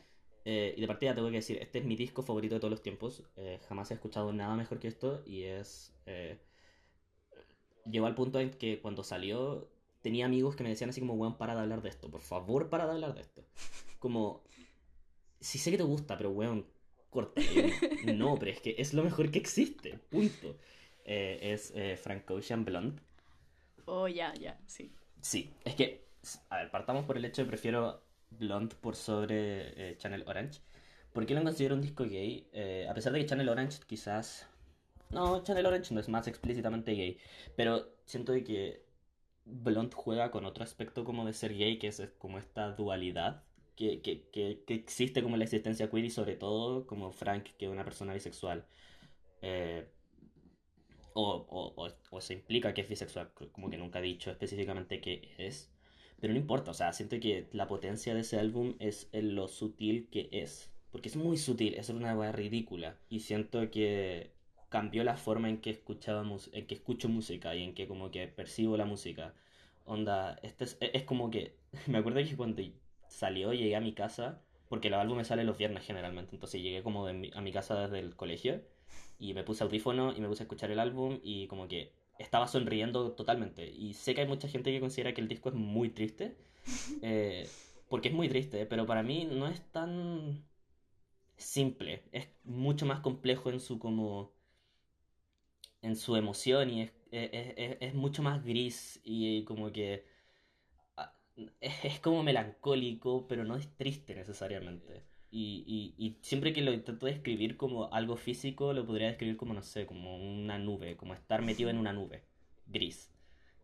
Eh, 0.45 0.73
y 0.77 0.81
de 0.81 0.87
partida 0.87 1.13
tengo 1.13 1.29
que 1.29 1.35
decir, 1.35 1.57
este 1.61 1.79
es 1.79 1.85
mi 1.85 1.97
disco 1.97 2.23
favorito 2.23 2.55
de 2.55 2.61
todos 2.61 2.71
los 2.71 2.81
tiempos. 2.81 3.23
Eh, 3.35 3.59
jamás 3.67 3.91
he 3.91 3.95
escuchado 3.95 4.31
nada 4.31 4.55
mejor 4.55 4.79
que 4.79 4.87
esto 4.87 5.21
y 5.25 5.43
es... 5.43 5.93
Eh, 6.05 6.39
llegó 7.85 8.05
al 8.05 8.15
punto 8.15 8.39
en 8.39 8.51
que 8.51 8.79
cuando 8.79 9.03
salió 9.03 9.69
tenía 10.01 10.25
amigos 10.25 10.55
que 10.55 10.63
me 10.63 10.69
decían 10.69 10.89
así 10.89 11.01
como, 11.01 11.15
weón, 11.15 11.37
para 11.37 11.55
de 11.55 11.61
hablar 11.61 11.81
de 11.81 11.89
esto. 11.89 12.09
Por 12.09 12.21
favor, 12.21 12.69
para 12.69 12.85
de 12.85 12.93
hablar 12.93 13.13
de 13.13 13.21
esto. 13.21 13.43
Como, 13.99 14.43
si 15.39 15.57
sé 15.57 15.71
que 15.71 15.77
te 15.77 15.83
gusta, 15.83 16.17
pero 16.17 16.31
weón, 16.31 16.65
corta. 17.17 17.41
No, 18.13 18.37
pero 18.39 18.51
es 18.51 18.61
que 18.61 18.75
es 18.77 18.93
lo 18.93 19.03
mejor 19.03 19.31
que 19.31 19.39
existe. 19.39 19.99
Punto. 20.09 20.55
es 21.03 21.73
Frank 22.01 22.29
Ocean 22.31 22.65
Blonde. 22.65 23.01
Oh, 23.85 24.07
ya, 24.07 24.33
ya, 24.33 24.59
sí. 24.67 24.91
Sí, 25.21 25.53
es 25.63 25.75
que, 25.75 26.05
a 26.49 26.57
ver, 26.57 26.71
partamos 26.71 27.05
por 27.05 27.17
el 27.17 27.25
hecho 27.25 27.41
de 27.41 27.45
que 27.45 27.51
prefiero 27.51 28.01
Blonde 28.29 28.75
por 28.75 28.95
sobre 28.95 29.91
eh, 29.91 29.97
Channel 29.97 30.23
Orange. 30.27 30.61
¿Por 31.13 31.25
qué 31.25 31.33
lo 31.33 31.43
considero 31.43 31.75
un 31.75 31.81
disco 31.81 32.03
gay? 32.03 32.47
Eh, 32.51 32.85
a 32.89 32.93
pesar 32.93 33.13
de 33.13 33.19
que 33.19 33.25
Channel 33.25 33.49
Orange 33.49 33.79
quizás... 33.87 34.47
No, 35.09 35.41
Channel 35.41 35.65
Orange 35.65 35.93
no 35.93 36.01
es 36.01 36.09
más 36.09 36.27
explícitamente 36.27 36.93
gay, 36.93 37.17
pero 37.55 37.87
siento 38.05 38.33
de 38.33 38.43
que 38.43 38.83
Blonde 39.45 39.95
juega 39.95 40.31
con 40.31 40.45
otro 40.45 40.63
aspecto 40.65 41.05
como 41.05 41.25
de 41.25 41.33
ser 41.33 41.55
gay, 41.57 41.79
que 41.79 41.87
es 41.87 42.01
como 42.19 42.37
esta 42.37 42.71
dualidad 42.73 43.43
que, 43.77 44.01
que, 44.01 44.27
que, 44.31 44.63
que 44.65 44.73
existe 44.73 45.23
como 45.23 45.37
la 45.37 45.45
existencia 45.45 45.89
queer 45.89 46.05
y 46.05 46.09
sobre 46.09 46.35
todo 46.35 46.85
como 46.87 47.11
Frank, 47.11 47.45
que 47.57 47.67
es 47.67 47.71
una 47.71 47.85
persona 47.85 48.13
bisexual. 48.13 48.65
Eh, 49.41 49.87
o, 51.13 51.45
o, 51.49 51.87
o, 52.11 52.21
se 52.21 52.33
implica 52.33 52.73
que 52.73 52.81
es 52.81 52.89
bisexual, 52.89 53.31
como 53.51 53.69
que 53.69 53.77
nunca 53.77 53.99
ha 53.99 54.01
dicho 54.01 54.31
específicamente 54.31 55.01
qué 55.01 55.33
es. 55.37 55.71
Pero 56.19 56.33
no 56.33 56.39
importa, 56.39 56.71
o 56.71 56.73
sea, 56.73 56.93
siento 56.93 57.19
que 57.19 57.47
la 57.53 57.67
potencia 57.67 58.13
de 58.13 58.21
ese 58.21 58.39
álbum 58.39 58.75
es 58.79 59.09
en 59.13 59.35
lo 59.35 59.47
sutil 59.47 60.09
que 60.11 60.29
es. 60.31 60.71
Porque 60.91 61.09
es 61.09 61.15
muy 61.15 61.37
sutil, 61.37 61.75
es 61.75 61.89
una 61.89 62.15
weá 62.17 62.31
ridícula. 62.31 62.97
Y 63.09 63.21
siento 63.21 63.69
que 63.71 64.31
cambió 64.69 65.03
la 65.03 65.17
forma 65.17 65.49
en 65.49 65.61
que 65.61 65.69
escuchaba 65.69 66.25
en 66.53 66.67
que 66.67 66.75
escucho 66.75 67.09
música 67.09 67.55
y 67.55 67.63
en 67.63 67.73
que 67.75 67.87
como 67.87 68.11
que 68.11 68.27
percibo 68.27 68.77
la 68.77 68.85
música. 68.85 69.33
Onda, 69.85 70.37
este 70.43 70.65
es, 70.65 70.77
es 70.81 71.03
como 71.03 71.29
que 71.29 71.57
me 71.87 71.99
acuerdo 71.99 72.19
que 72.23 72.35
cuando 72.35 72.61
salió 73.09 73.53
llegué 73.53 73.75
a 73.75 73.81
mi 73.81 73.93
casa, 73.93 74.41
porque 74.69 74.89
el 74.89 74.95
álbum 74.95 75.17
me 75.17 75.25
sale 75.25 75.43
los 75.43 75.57
viernes 75.57 75.85
generalmente, 75.85 76.35
entonces 76.35 76.61
llegué 76.61 76.83
como 76.83 77.07
a 77.07 77.13
mi 77.13 77.51
casa 77.51 77.79
desde 77.79 77.99
el 77.99 78.15
colegio 78.15 78.61
y 79.19 79.33
me 79.33 79.43
puse 79.43 79.63
audífono 79.63 80.13
y 80.15 80.21
me 80.21 80.27
puse 80.27 80.43
a 80.43 80.45
escuchar 80.45 80.71
el 80.71 80.79
álbum 80.79 81.19
y 81.23 81.47
como 81.47 81.67
que 81.67 81.93
estaba 82.19 82.47
sonriendo 82.47 83.11
totalmente. 83.13 83.67
Y 83.67 83.93
sé 83.93 84.13
que 84.15 84.21
hay 84.21 84.27
mucha 84.27 84.47
gente 84.47 84.71
que 84.71 84.79
considera 84.79 85.13
que 85.13 85.21
el 85.21 85.27
disco 85.27 85.49
es 85.49 85.55
muy 85.55 85.89
triste, 85.89 86.35
eh, 87.01 87.47
porque 87.89 88.09
es 88.09 88.13
muy 88.13 88.29
triste, 88.29 88.65
pero 88.65 88.85
para 88.85 89.03
mí 89.03 89.25
no 89.25 89.47
es 89.47 89.61
tan 89.71 90.43
simple, 91.37 92.03
es 92.11 92.27
mucho 92.43 92.85
más 92.85 92.99
complejo 93.01 93.49
en 93.49 93.59
su 93.59 93.79
como 93.79 94.33
en 95.83 95.95
su 95.95 96.15
emoción 96.15 96.71
y 96.71 96.81
es, 96.81 96.91
es, 97.11 97.77
es, 97.79 97.93
mucho 97.93 98.23
más 98.23 98.43
gris 98.43 98.99
y 99.03 99.43
como 99.43 99.71
que 99.71 100.05
es, 101.61 101.99
como 101.99 102.23
melancólico, 102.23 103.27
pero 103.27 103.43
no 103.43 103.55
es 103.55 103.67
triste 103.77 104.15
necesariamente. 104.15 105.03
Y, 105.29 105.93
y, 105.97 106.05
y, 106.05 106.17
siempre 106.21 106.53
que 106.53 106.61
lo 106.61 106.73
intento 106.73 107.05
describir 107.05 107.57
como 107.57 107.91
algo 107.93 108.15
físico, 108.15 108.73
lo 108.73 108.85
podría 108.85 109.07
describir 109.07 109.37
como, 109.37 109.53
no 109.53 109.61
sé, 109.61 109.85
como 109.85 110.17
una 110.17 110.57
nube, 110.57 110.95
como 110.95 111.13
estar 111.13 111.41
metido 111.41 111.69
en 111.69 111.77
una 111.77 111.93
nube 111.93 112.23
gris. 112.67 113.11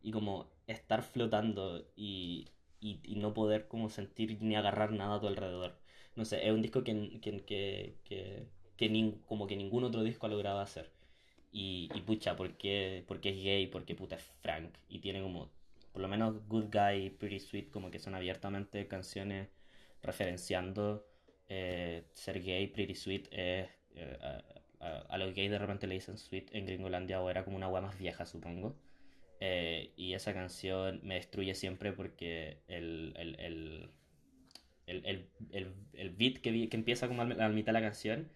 Y 0.02 0.12
como 0.12 0.52
estar 0.68 1.04
flotando 1.04 1.86
y, 1.96 2.50
y, 2.82 3.00
y 3.04 3.16
no 3.16 3.34
poder 3.34 3.68
como 3.68 3.90
sentir 3.90 4.42
ni 4.42 4.56
agarrar 4.56 4.92
nada 4.92 5.16
a 5.16 5.22
tu 5.22 5.28
alrededor. 5.28 5.78
No 6.16 6.26
sé, 6.26 6.46
es 6.46 6.54
un 6.54 6.62
disco 6.62 6.84
que, 6.84 7.20
que, 7.22 7.44
que, 7.46 7.98
que, 8.04 8.48
que 8.78 9.14
como 9.28 9.48
que 9.48 9.56
ningún 9.56 9.84
otro 9.86 10.04
disco 10.04 10.26
ha 10.28 10.30
logrado 10.30 10.60
hacer. 10.60 10.92
Y, 11.52 11.90
y 11.94 12.02
pucha, 12.02 12.36
porque, 12.36 13.04
porque 13.08 13.30
es 13.30 13.38
gay, 13.44 13.68
porque 13.68 13.96
puta 13.96 14.16
es 14.16 14.24
Frank. 14.42 14.74
Y 14.90 15.00
tiene 15.00 15.22
como, 15.22 15.50
por 15.94 16.02
lo 16.02 16.10
menos 16.10 16.46
Good 16.48 16.66
Guy, 16.72 17.12
Pretty 17.12 17.40
Sweet, 17.40 17.70
como 17.72 17.90
que 17.92 18.00
son 18.00 18.16
abiertamente 18.16 18.88
canciones 18.88 19.48
referenciando 20.02 21.08
eh, 21.50 22.04
ser 22.12 22.42
gay, 22.42 22.68
pretty 22.68 22.96
sweet, 22.96 23.28
es, 23.32 23.70
eh, 23.96 24.42
a, 24.80 25.18
los 25.18 25.34
gays 25.34 25.52
de 25.52 25.60
repente 25.60 25.88
le 25.88 25.96
dicen 25.96 26.18
sweet 26.18 26.54
en 26.54 26.66
Gringolandia 26.66 27.22
o 27.22 27.30
era 27.30 27.44
como 27.46 27.58
una 27.58 27.68
agua 27.68 27.82
más 27.82 27.98
vieja, 27.98 28.26
supongo. 28.26 28.76
Eh, 29.40 29.94
y 29.98 30.14
esa 30.14 30.34
canción 30.34 31.02
me 31.04 31.16
destruye 31.16 31.54
siempre 31.54 31.92
porque 31.94 32.60
el, 32.68 33.14
el, 33.18 33.40
el, 33.40 33.92
el, 34.88 35.30
el, 35.94 36.10
beat 36.12 36.38
que, 36.38 36.70
empieza 36.72 37.08
como 37.08 37.22
a 37.24 37.26
la 37.26 37.50
mitad 37.50 37.68
de 37.68 37.80
la 37.80 37.82
canción 37.82 38.32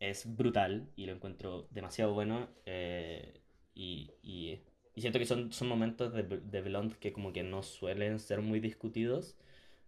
es 0.00 0.36
brutal 0.36 0.88
y 0.96 1.06
lo 1.06 1.12
encuentro 1.12 1.68
demasiado 1.70 2.12
bueno. 2.12 2.48
y, 3.74 4.10
y, 4.22 4.60
y, 4.94 5.00
siento 5.00 5.18
que 5.18 5.26
son, 5.26 5.52
son 5.52 5.68
momentos 5.68 6.12
de, 6.12 6.22
de 6.22 6.60
Blonde 6.62 6.96
que 6.98 7.12
como 7.12 7.32
que 7.32 7.42
no 7.42 7.62
suelen 7.62 8.18
ser 8.18 8.40
muy 8.42 8.60
discutidos. 8.60 9.36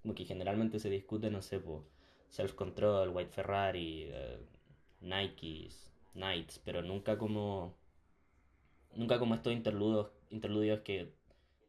Como 0.02 0.14
que 0.14 0.24
generalmente 0.24 0.78
se 0.80 0.90
discute, 0.90 1.30
no 1.30 1.42
sé, 1.42 1.60
pues 1.60 1.82
Self 2.30 2.54
Control, 2.54 3.10
White 3.10 3.30
Ferrari, 3.32 4.10
uh, 4.10 5.06
Nikes, 5.06 5.90
Knights, 6.14 6.60
pero 6.64 6.82
nunca 6.82 7.16
como 7.18 7.76
nunca 8.96 9.18
como 9.18 9.34
estos 9.34 9.52
interludios, 9.52 10.08
interludios 10.30 10.80
que, 10.80 11.12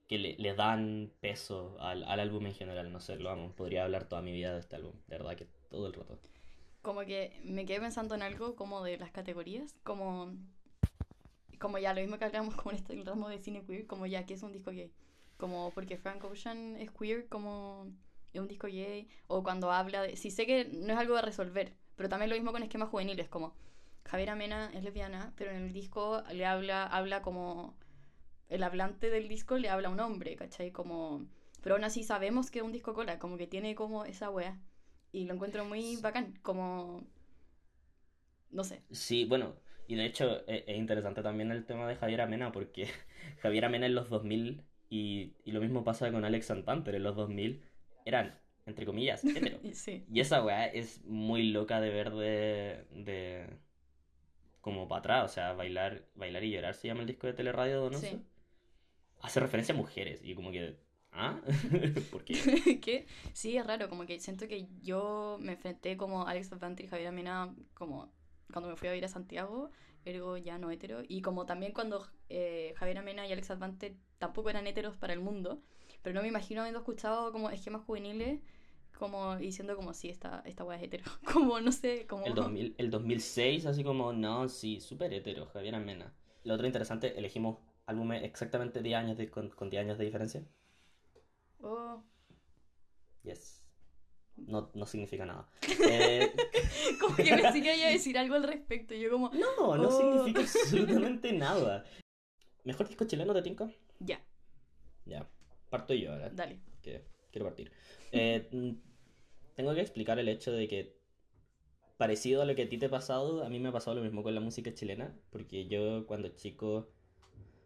que 0.07 0.17
le, 0.17 0.35
le, 0.37 0.53
dan 0.53 1.11
peso 1.21 1.77
al, 1.79 2.03
al, 2.03 2.19
álbum 2.19 2.45
en 2.47 2.53
general, 2.53 2.91
no 2.91 2.99
sé, 2.99 3.17
lo 3.17 3.29
amo, 3.29 3.51
podría 3.51 3.83
hablar 3.83 4.07
toda 4.07 4.21
mi 4.21 4.31
vida 4.31 4.53
de 4.53 4.59
este 4.59 4.75
álbum, 4.75 4.93
de 5.07 5.17
verdad 5.17 5.35
que 5.35 5.47
todo 5.69 5.87
el 5.87 5.93
rato. 5.93 6.19
Como 6.81 7.01
que 7.01 7.39
me 7.43 7.65
quedé 7.65 7.79
pensando 7.79 8.15
en 8.15 8.21
algo 8.21 8.55
como 8.55 8.83
de 8.83 8.97
las 8.97 9.11
categorías, 9.11 9.75
como 9.83 10.33
como 11.57 11.77
ya 11.77 11.93
lo 11.93 12.01
mismo 12.01 12.17
que 12.17 12.25
hablamos 12.25 12.55
con 12.55 12.75
este 12.75 12.93
el 12.93 13.05
ramo 13.05 13.29
de 13.29 13.39
cine 13.39 13.63
queer, 13.65 13.87
como 13.87 14.05
ya 14.05 14.25
que 14.25 14.33
es 14.33 14.43
un 14.43 14.51
disco 14.51 14.71
gay. 14.71 14.91
Como 15.37 15.71
porque 15.71 15.97
Frank 15.97 16.23
Ocean 16.23 16.77
es 16.77 16.91
queer, 16.91 17.27
como 17.27 17.87
es 18.33 18.41
un 18.41 18.47
disco 18.47 18.67
gay, 18.67 19.07
o 19.27 19.43
cuando 19.43 19.71
habla 19.71 20.01
de... 20.01 20.15
Si 20.15 20.31
sé 20.31 20.45
que 20.45 20.65
no 20.65 20.93
es 20.93 20.99
algo 20.99 21.15
de 21.15 21.21
resolver, 21.21 21.73
pero 21.95 22.09
también 22.09 22.29
lo 22.29 22.35
mismo 22.35 22.51
con 22.51 22.63
esquemas 22.63 22.89
juveniles, 22.89 23.29
como 23.29 23.53
Javier 24.05 24.29
Amena 24.29 24.71
es 24.73 24.83
lesbiana, 24.83 25.33
pero 25.35 25.51
en 25.51 25.63
el 25.63 25.73
disco 25.73 26.23
le 26.31 26.45
habla, 26.45 26.85
habla 26.85 27.21
como... 27.21 27.75
El 28.47 28.61
hablante 28.61 29.09
del 29.09 29.27
disco 29.27 29.57
le 29.57 29.69
habla 29.69 29.87
a 29.87 29.91
un 29.91 29.99
hombre, 29.99 30.35
¿cachai? 30.35 30.71
Como... 30.71 31.25
Pero 31.63 31.75
aún 31.75 31.83
así 31.83 32.03
sabemos 32.03 32.51
que 32.51 32.59
es 32.59 32.65
un 32.65 32.71
disco 32.71 32.93
cola, 32.93 33.17
como 33.17 33.37
que 33.37 33.47
tiene 33.47 33.73
como 33.73 34.05
esa 34.05 34.29
wea. 34.29 34.59
Y 35.11 35.25
lo 35.25 35.33
encuentro 35.33 35.65
muy 35.65 35.95
bacán, 35.97 36.37
como... 36.43 37.03
No 38.51 38.63
sé. 38.63 38.83
Sí, 38.91 39.25
bueno, 39.25 39.55
y 39.87 39.95
de 39.95 40.05
hecho 40.05 40.41
e, 40.47 40.63
es, 40.67 40.77
interesante 40.77 41.21
también 41.21 41.51
el 41.51 41.65
tema 41.65 41.87
de 41.87 41.95
Javier 41.95 42.21
Amena, 42.21 42.51
porque 42.51 42.87
Javier 43.41 43.65
Amena 43.65 43.85
en 43.85 43.95
los 43.95 44.09
2000, 44.09 44.63
y, 44.89 45.33
y 45.43 45.51
lo 45.51 45.61
mismo 45.61 45.83
pasa 45.83 46.11
con 46.11 46.25
Alex 46.25 46.47
Santander 46.47 46.95
en 46.95 47.03
los 47.03 47.15
2000, 47.15 47.63
eran, 48.05 48.39
entre 48.65 48.85
comillas, 48.85 49.23
hetero. 49.25 49.59
Y 49.63 50.19
esa 50.19 50.43
weá 50.43 50.67
es 50.67 51.03
muy 51.05 51.51
loca 51.51 51.81
de 51.81 51.89
ver 51.89 52.11
de, 52.11 52.85
de 52.91 53.47
como 54.61 54.87
para 54.87 54.99
atrás, 54.99 55.31
o 55.31 55.33
sea, 55.33 55.53
bailar, 55.53 56.05
bailar 56.15 56.43
y 56.43 56.51
llorar 56.51 56.73
se 56.73 56.87
llama 56.87 57.01
el 57.01 57.07
disco 57.07 57.27
de 57.27 57.33
teleradio, 57.33 57.89
no 57.89 57.97
sé. 57.97 58.19
Hace 59.21 59.39
referencia 59.39 59.73
a 59.73 59.77
mujeres 59.77 60.21
y 60.23 60.35
como 60.35 60.51
que 60.51 60.75
¿Ah? 61.15 61.39
¿Por 62.11 62.25
qué? 62.25 62.79
¿Qué? 62.81 63.05
Sí, 63.33 63.55
es 63.55 63.65
raro, 63.65 63.89
como 63.89 64.05
que 64.05 64.19
siento 64.19 64.47
que 64.47 64.67
yo 64.81 65.37
me 65.39 65.53
enfrenté 65.53 65.95
como 65.95 66.27
Alex 66.27 66.51
Advanter 66.51 66.85
y 66.85 66.89
Javier 66.89 67.07
Amena 67.07 67.55
como 67.73 68.11
cuando 68.51 68.69
me 68.69 68.75
fui 68.75 68.87
a 68.89 68.95
ir 68.95 69.05
a 69.05 69.07
Santiago, 69.07 69.71
ergo 70.05 70.37
ya 70.37 70.57
no 70.57 70.71
hetero, 70.71 71.01
y 71.07 71.21
como 71.21 71.45
también 71.45 71.73
cuando 71.73 72.07
eh, 72.29 72.73
Javier 72.77 72.99
Amena 72.99 73.27
y 73.27 73.31
Alex 73.31 73.51
Advanter 73.51 73.95
tampoco 74.17 74.49
eran 74.49 74.67
heteros 74.67 74.97
para 74.97 75.13
el 75.13 75.19
mundo, 75.19 75.61
pero 76.01 76.13
no 76.13 76.21
me 76.21 76.27
imagino 76.27 76.61
habiendo 76.61 76.79
escuchado 76.79 77.31
como 77.31 77.49
esquemas 77.49 77.83
juveniles 77.83 78.41
como 78.97 79.35
diciendo 79.37 79.75
como 79.75 79.93
sí, 79.93 80.09
esta, 80.09 80.41
esta 80.45 80.63
weá 80.63 80.77
es 80.77 80.83
hetero. 80.83 81.03
como, 81.33 81.59
no 81.59 81.71
sé, 81.71 82.07
como... 82.07 82.25
El, 82.25 82.33
2000, 82.33 82.75
el 82.77 82.89
2006, 82.89 83.65
así 83.65 83.83
como, 83.83 84.13
no, 84.13 84.49
sí, 84.49 84.79
súper 84.79 85.13
hetero, 85.13 85.47
Javier 85.47 85.75
Amena. 85.75 86.13
Lo 86.43 86.53
otro 86.53 86.65
interesante, 86.65 87.17
elegimos 87.17 87.59
álbumes 87.85 88.23
exactamente 88.23 88.81
10 88.81 88.97
años 88.97 89.17
de, 89.17 89.29
con, 89.29 89.49
con 89.49 89.69
10 89.69 89.85
años 89.85 89.97
de 89.97 90.05
diferencia. 90.05 90.43
Oh. 91.61 92.03
Yes. 93.23 93.64
No, 94.37 94.69
no 94.73 94.85
significa 94.85 95.25
nada. 95.25 95.47
Eh... 95.89 96.31
como 96.99 97.15
que 97.15 97.35
me 97.35 97.51
sigue 97.51 97.85
a 97.85 97.89
decir 97.91 98.17
algo 98.17 98.35
al 98.35 98.43
respecto. 98.43 98.93
Yo 98.93 99.09
como... 99.09 99.29
No, 99.29 99.77
no 99.77 99.87
oh. 99.87 99.91
significa 99.91 100.41
absolutamente 100.63 101.31
nada. 101.33 101.85
¿Mejor 102.63 102.87
disco 102.87 103.05
chileno 103.05 103.33
de 103.33 103.41
Tinko? 103.41 103.71
Ya. 103.99 104.19
Ya. 105.05 105.27
Parto 105.69 105.93
yo 105.93 106.11
ahora. 106.11 106.29
Dale. 106.29 106.59
Que 106.81 107.05
quiero 107.31 107.45
partir. 107.45 107.71
Eh, 108.11 108.47
mm, 108.51 108.71
tengo 109.55 109.73
que 109.73 109.81
explicar 109.81 110.19
el 110.19 110.29
hecho 110.29 110.51
de 110.51 110.67
que, 110.67 110.97
parecido 111.97 112.41
a 112.41 112.45
lo 112.45 112.55
que 112.55 112.63
a 112.63 112.69
ti 112.69 112.77
te 112.77 112.87
ha 112.87 112.89
pasado, 112.89 113.43
a 113.43 113.49
mí 113.49 113.59
me 113.59 113.69
ha 113.69 113.71
pasado 113.71 113.95
lo 113.95 114.03
mismo 114.03 114.23
con 114.23 114.33
la 114.35 114.41
música 114.41 114.73
chilena, 114.73 115.15
porque 115.29 115.67
yo 115.67 116.05
cuando 116.07 116.29
chico, 116.29 116.91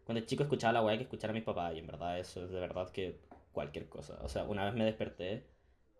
cuando 0.06 0.26
chico 0.26 0.44
escuchaba 0.44 0.74
la 0.74 0.84
weá 0.84 0.98
que 0.98 1.04
escuchara 1.04 1.32
a 1.32 1.34
mis 1.34 1.44
papás, 1.44 1.74
y 1.76 1.80
en 1.80 1.88
verdad 1.88 2.20
eso 2.20 2.44
es 2.44 2.52
de 2.52 2.60
verdad 2.60 2.90
que 2.92 3.20
cualquier 3.52 3.90
cosa. 3.90 4.20
O 4.22 4.30
sea, 4.30 4.44
una 4.44 4.66
vez 4.66 4.74
me 4.76 4.86
desperté 4.86 5.48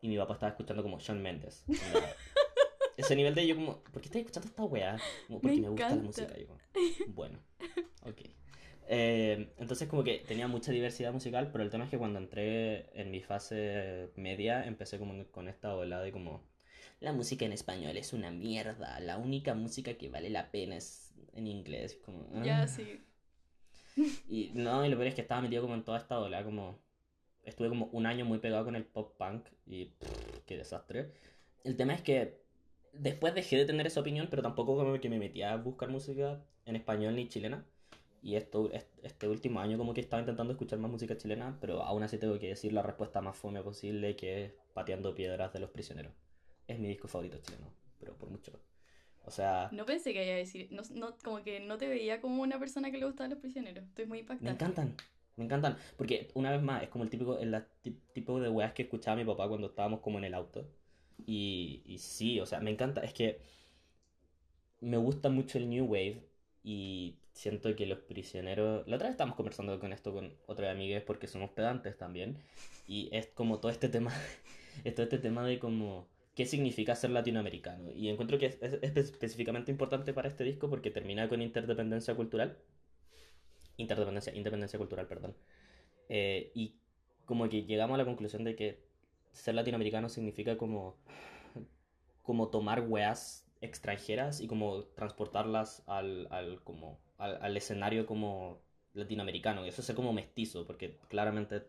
y 0.02 0.08
mi 0.08 0.18
papá 0.18 0.34
estaba 0.34 0.52
escuchando 0.52 0.84
como 0.84 1.00
Shawn 1.00 1.22
Mendes. 1.22 1.66
ese 2.98 3.16
nivel 3.16 3.34
de 3.34 3.48
yo 3.48 3.56
como, 3.56 3.82
¿por 3.84 4.02
qué 4.02 4.08
estás 4.08 4.20
escuchando 4.22 4.50
esta 4.50 4.64
weá? 4.64 4.98
Como, 5.28 5.42
porque 5.42 5.62
me, 5.62 5.70
gusta 5.70 5.90
la 5.90 5.96
música. 5.96 6.38
Yo 6.38 6.48
bueno, 7.08 7.40
ok. 8.04 8.22
Eh, 8.92 9.54
entonces 9.58 9.88
como 9.88 10.04
que 10.04 10.18
tenía 10.28 10.48
mucha 10.48 10.72
diversidad 10.72 11.14
musical, 11.14 11.52
pero 11.52 11.64
el 11.64 11.70
tema 11.70 11.84
es 11.84 11.92
que 11.92 11.98
cuando 11.98 12.20
entré 12.20 12.90
en 13.00 13.12
mi 13.12 13.22
fase 13.22 14.10
media, 14.16 14.66
empecé 14.66 14.98
como 14.98 15.26
con 15.28 15.48
esta 15.48 15.76
ola 15.76 16.02
de 16.02 16.12
como, 16.12 16.44
la 17.00 17.14
música 17.14 17.46
en 17.46 17.54
español 17.54 17.96
es 17.98 18.14
una 18.14 18.32
mierda, 18.32 19.00
la 19.00 19.18
única 19.18 19.54
música 19.54 19.94
que 19.94 20.10
vale 20.10 20.30
la 20.30 20.52
pena 20.52 20.76
es 20.76 21.14
en 21.34 21.48
inglés. 21.48 22.00
Como, 22.04 22.44
Ya, 22.44 22.68
sí. 22.68 23.06
Y 24.28 24.52
no, 24.54 24.86
y 24.86 24.90
lo 24.90 24.98
peor 24.98 25.08
es 25.08 25.16
que 25.16 25.22
estaba 25.22 25.42
metido 25.42 25.62
como 25.62 25.76
en 25.76 25.84
toda 25.84 25.98
esta 25.98 26.20
ola, 26.20 26.44
como 26.44 26.80
estuve 27.50 27.70
como 27.70 27.88
un 27.88 28.06
año 28.06 28.26
muy 28.26 28.40
pegado 28.40 28.66
con 28.66 28.76
el 28.76 28.86
pop 28.86 29.16
punk 29.18 29.48
y 29.66 29.92
qué 30.46 30.58
desastre. 30.58 31.12
El 31.64 31.76
tema 31.76 31.94
es 31.94 32.02
que 32.02 32.40
después 32.94 33.34
dejé 33.34 33.58
de 33.58 33.66
tener 33.66 33.88
esa 33.88 34.00
opinión, 34.00 34.28
pero 34.30 34.42
tampoco 34.42 34.76
como 34.76 35.00
que 35.00 35.10
me 35.10 35.20
metía 35.20 35.52
a 35.52 35.58
buscar 35.58 35.90
música 35.90 36.42
en 36.66 36.76
español 36.76 37.16
ni 37.16 37.28
chilena. 37.28 37.66
Y 38.22 38.36
esto, 38.36 38.70
este 39.02 39.28
último 39.30 39.62
año 39.62 39.78
como 39.78 39.94
que 39.94 40.02
estaba 40.02 40.20
intentando 40.20 40.52
escuchar 40.52 40.78
más 40.80 40.92
música 40.92 41.16
chilena, 41.16 41.58
pero 41.62 41.84
aún 41.84 42.04
así 42.04 42.18
tengo 42.18 42.38
que 42.38 42.50
decir 42.50 42.74
la 42.74 42.82
respuesta 42.82 43.22
más 43.22 43.38
fome 43.38 43.62
posible 43.62 44.16
que 44.18 44.46
es 44.46 44.54
Pateando 44.74 45.16
Piedras 45.16 45.54
de 45.54 45.60
los 45.60 45.70
Prisioneros. 45.70 46.12
Es 46.68 46.80
mi 46.80 46.90
disco 46.90 47.08
favorito 47.08 47.38
chileno, 47.38 47.72
pero 47.98 48.14
por 48.16 48.30
mucho. 48.30 48.52
O 49.26 49.32
sea... 49.32 49.70
No 49.72 49.86
pensé 49.86 50.12
que 50.12 50.26
iba 50.26 50.34
a 50.34 50.38
decir, 50.38 50.68
no, 50.72 50.82
no, 50.96 51.16
como 51.24 51.44
que 51.44 51.62
no 51.62 51.78
te 51.78 51.88
veía 51.88 52.20
como 52.20 52.42
una 52.42 52.60
persona 52.60 52.92
que 52.92 52.98
le 52.98 53.06
gustaban 53.06 53.30
los 53.30 53.40
prisioneros. 53.40 53.86
Estoy 53.86 54.06
muy 54.06 54.20
impactada. 54.20 54.50
Me 54.50 54.56
encantan, 54.56 54.96
me 55.40 55.46
encantan. 55.46 55.78
Porque 55.98 56.30
una 56.36 56.52
vez 56.52 56.62
más, 56.62 56.84
es 56.84 56.90
como 56.90 57.04
el 57.06 57.10
típico, 57.10 57.40
el 57.40 57.64
tipo 58.14 58.40
de 58.40 58.50
weas 58.50 58.74
que 58.74 58.84
escuchaba 58.84 59.18
mi 59.18 59.26
papá 59.26 59.48
cuando 59.48 59.68
estábamos 59.68 60.02
como 60.02 60.20
en 60.20 60.26
el 60.26 60.34
auto. 60.36 60.68
Y, 61.26 61.82
y 61.86 61.98
sí, 62.00 62.40
o 62.40 62.46
sea, 62.46 62.60
me 62.60 62.72
encanta. 62.72 63.02
Es 63.02 63.14
que 63.14 63.40
me 64.82 64.98
gusta 64.98 65.30
mucho 65.30 65.58
el 65.58 65.70
New 65.70 65.86
Wave 65.86 66.24
y 66.64 67.18
siento 67.34 67.76
que 67.76 67.86
los 67.86 68.00
prisioneros... 68.00 68.88
La 68.88 68.98
otra 68.98 69.08
vez 69.08 69.14
estábamos 69.14 69.38
conversando 69.38 69.80
con 69.80 69.94
esto 69.94 70.14
con 70.14 70.34
otra 70.46 70.72
amiga 70.72 71.02
porque 71.06 71.28
somos 71.28 71.52
pedantes 71.52 71.98
también. 71.98 72.38
Y 72.88 73.10
es 73.12 73.28
como 73.28 73.60
todo 73.60 73.72
este 73.72 73.90
tema, 73.90 74.12
es 74.84 74.94
todo 74.94 75.04
este 75.04 75.20
tema 75.20 75.46
de 75.46 75.60
como 75.60 76.08
qué 76.36 76.46
significa 76.46 76.96
ser 76.96 77.12
latinoamericano. 77.12 77.92
Y 77.92 78.10
encuentro 78.10 78.38
que 78.38 78.48
es, 78.48 78.58
es, 78.62 78.98
específicamente 78.98 79.72
importante 79.72 80.14
para 80.14 80.28
este 80.28 80.44
disco 80.44 80.70
porque 80.70 80.92
termina 80.92 81.28
con 81.30 81.42
interdependencia 81.42 82.16
cultural 82.16 82.58
interdependencia, 83.80 84.36
independencia 84.36 84.78
cultural, 84.78 85.08
perdón. 85.08 85.36
Eh, 86.10 86.52
y 86.54 86.76
como 87.26 87.48
que 87.50 87.64
llegamos 87.64 87.96
a 87.96 87.98
la 88.00 88.06
conclusión 88.06 88.44
de 88.44 88.56
que 88.56 88.80
ser 89.32 89.56
latinoamericano 89.56 90.10
significa 90.10 90.58
como, 90.58 90.98
como 92.24 92.50
tomar 92.50 92.82
weas 92.82 93.48
extranjeras 93.62 94.42
y 94.42 94.48
como 94.48 94.84
transportarlas 94.96 95.84
al, 95.88 96.28
al 96.32 96.64
como, 96.64 97.00
al, 97.18 97.56
escenario 97.58 98.06
como 98.06 98.62
latinoamericano. 98.94 99.66
Y 99.66 99.70
eso 99.70 99.82
es 99.82 99.92
como 99.94 100.14
mestizo, 100.14 100.66
porque 100.66 100.98
claramente 101.08 101.68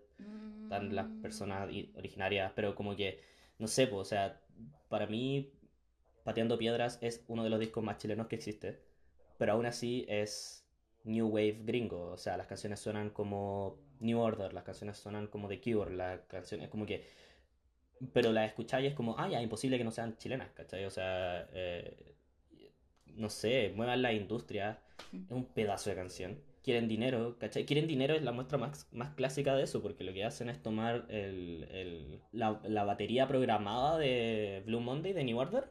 están 0.62 0.94
las 0.94 1.08
mm. 1.08 1.22
personas 1.22 1.68
originarias, 1.94 2.52
pero 2.54 2.74
como 2.74 2.96
que, 2.96 3.20
no 3.58 3.66
sé, 3.66 3.86
pues, 3.86 4.00
o 4.00 4.04
sea, 4.04 4.40
para 4.88 5.06
mí, 5.06 5.52
Pateando 6.24 6.58
Piedras 6.58 6.98
es 7.02 7.24
uno 7.28 7.44
de 7.44 7.50
los 7.50 7.60
discos 7.60 7.82
más 7.82 7.98
chilenos 7.98 8.26
que 8.28 8.36
existe, 8.36 8.80
pero 9.38 9.52
aún 9.52 9.66
así 9.66 10.04
es 10.08 10.59
new 11.04 11.28
wave 11.28 11.60
gringo. 11.64 12.10
O 12.12 12.16
sea, 12.16 12.36
las 12.36 12.46
canciones 12.46 12.80
suenan 12.80 13.10
como 13.10 13.78
New 14.00 14.18
Order, 14.18 14.52
las 14.52 14.64
canciones 14.64 14.98
suenan 14.98 15.26
como 15.26 15.48
The 15.48 15.60
Cure, 15.60 15.94
las 15.94 16.20
canciones 16.22 16.68
como 16.68 16.86
que... 16.86 17.04
Pero 18.12 18.32
las 18.32 18.48
escucháis 18.48 18.84
y 18.84 18.88
es 18.88 18.94
como, 18.94 19.18
ah, 19.18 19.28
ya, 19.28 19.42
imposible 19.42 19.76
que 19.76 19.84
no 19.84 19.90
sean 19.90 20.16
chilenas, 20.16 20.50
¿cachai? 20.52 20.86
O 20.86 20.90
sea, 20.90 21.46
eh, 21.52 22.14
no 23.16 23.28
sé, 23.28 23.72
muevan 23.76 24.00
la 24.00 24.12
industria, 24.12 24.78
es 25.12 25.30
un 25.30 25.44
pedazo 25.44 25.90
de 25.90 25.96
canción. 25.96 26.38
Quieren 26.62 26.88
dinero, 26.88 27.36
¿cachai? 27.38 27.66
Quieren 27.66 27.86
dinero 27.86 28.14
es 28.14 28.22
la 28.22 28.32
muestra 28.32 28.56
más, 28.56 28.88
más 28.92 29.14
clásica 29.14 29.54
de 29.54 29.64
eso, 29.64 29.82
porque 29.82 30.04
lo 30.04 30.14
que 30.14 30.24
hacen 30.24 30.48
es 30.48 30.62
tomar 30.62 31.06
el, 31.10 31.68
el, 31.70 32.22
la, 32.32 32.60
la 32.64 32.84
batería 32.84 33.28
programada 33.28 33.98
de 33.98 34.62
Blue 34.64 34.80
Monday, 34.80 35.12
de 35.12 35.24
New 35.24 35.38
Order, 35.38 35.70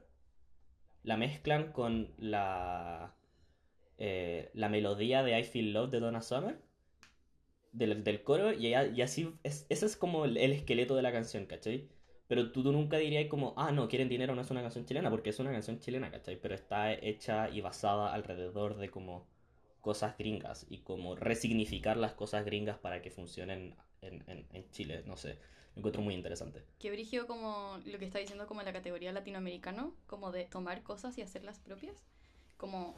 la 1.04 1.18
mezclan 1.18 1.72
con 1.72 2.14
la 2.18 3.16
eh, 4.00 4.50
la 4.54 4.70
melodía 4.70 5.24
de 5.24 5.38
I 5.38 5.44
Feel 5.44 5.74
Love 5.74 5.92
de 5.92 6.00
Donna 6.00 6.22
Summer, 6.22 6.58
del, 7.74 8.04
del 8.04 8.24
coro, 8.24 8.54
y, 8.54 8.68
y 8.68 9.02
así, 9.02 9.36
es, 9.44 9.66
ese 9.70 9.86
es 9.86 9.98
como 9.98 10.24
el, 10.26 10.38
esqueleto 10.38 10.96
de 10.96 11.02
la 11.02 11.12
canción, 11.12 11.46
¿cachai? 11.46 11.90
Pero 12.28 12.52
tú, 12.52 12.64
nunca 12.72 12.98
dirías 12.98 13.28
como, 13.28 13.54
ah, 13.58 13.72
no, 13.72 13.90
Quieren 13.90 14.08
Dinero 14.08 14.36
no 14.36 14.42
es 14.42 14.52
una 14.52 14.62
canción 14.62 14.86
chilena, 14.86 15.10
porque 15.10 15.32
es 15.32 15.40
una 15.40 15.52
canción 15.52 15.80
chilena, 15.80 16.12
¿cachai? 16.12 16.40
Pero 16.40 16.56
está 16.56 16.94
hecha 16.94 17.50
y 17.50 17.60
basada 17.60 18.14
alrededor 18.14 18.78
de 18.78 18.90
como 18.90 19.28
cosas 19.82 20.18
gringas 20.18 20.66
y 20.70 20.80
como 20.80 21.16
resignificar 21.16 21.98
las 21.98 22.14
cosas 22.14 22.46
gringas 22.46 22.78
para 22.78 23.02
que 23.02 23.12
funcionen 23.12 23.76
en, 24.02 24.24
en, 24.28 24.46
en 24.54 24.72
Chile, 24.72 25.04
no 25.06 25.18
sé. 25.18 25.38
Me 25.76 25.82
encuentro 25.82 26.02
muy 26.02 26.14
interesante. 26.14 26.64
Que 26.80 26.92
brígido 26.92 27.28
como 27.28 27.80
lo 27.86 28.00
que 28.00 28.06
está 28.06 28.20
diciendo 28.20 28.48
como 28.48 28.64
la 28.64 28.72
categoría 28.72 29.12
latinoamericano, 29.12 29.94
como 30.08 30.32
de 30.32 30.46
tomar 30.46 30.84
cosas 30.84 31.18
y 31.18 31.22
hacerlas 31.22 31.60
propias. 31.60 32.06
Como 32.58 32.96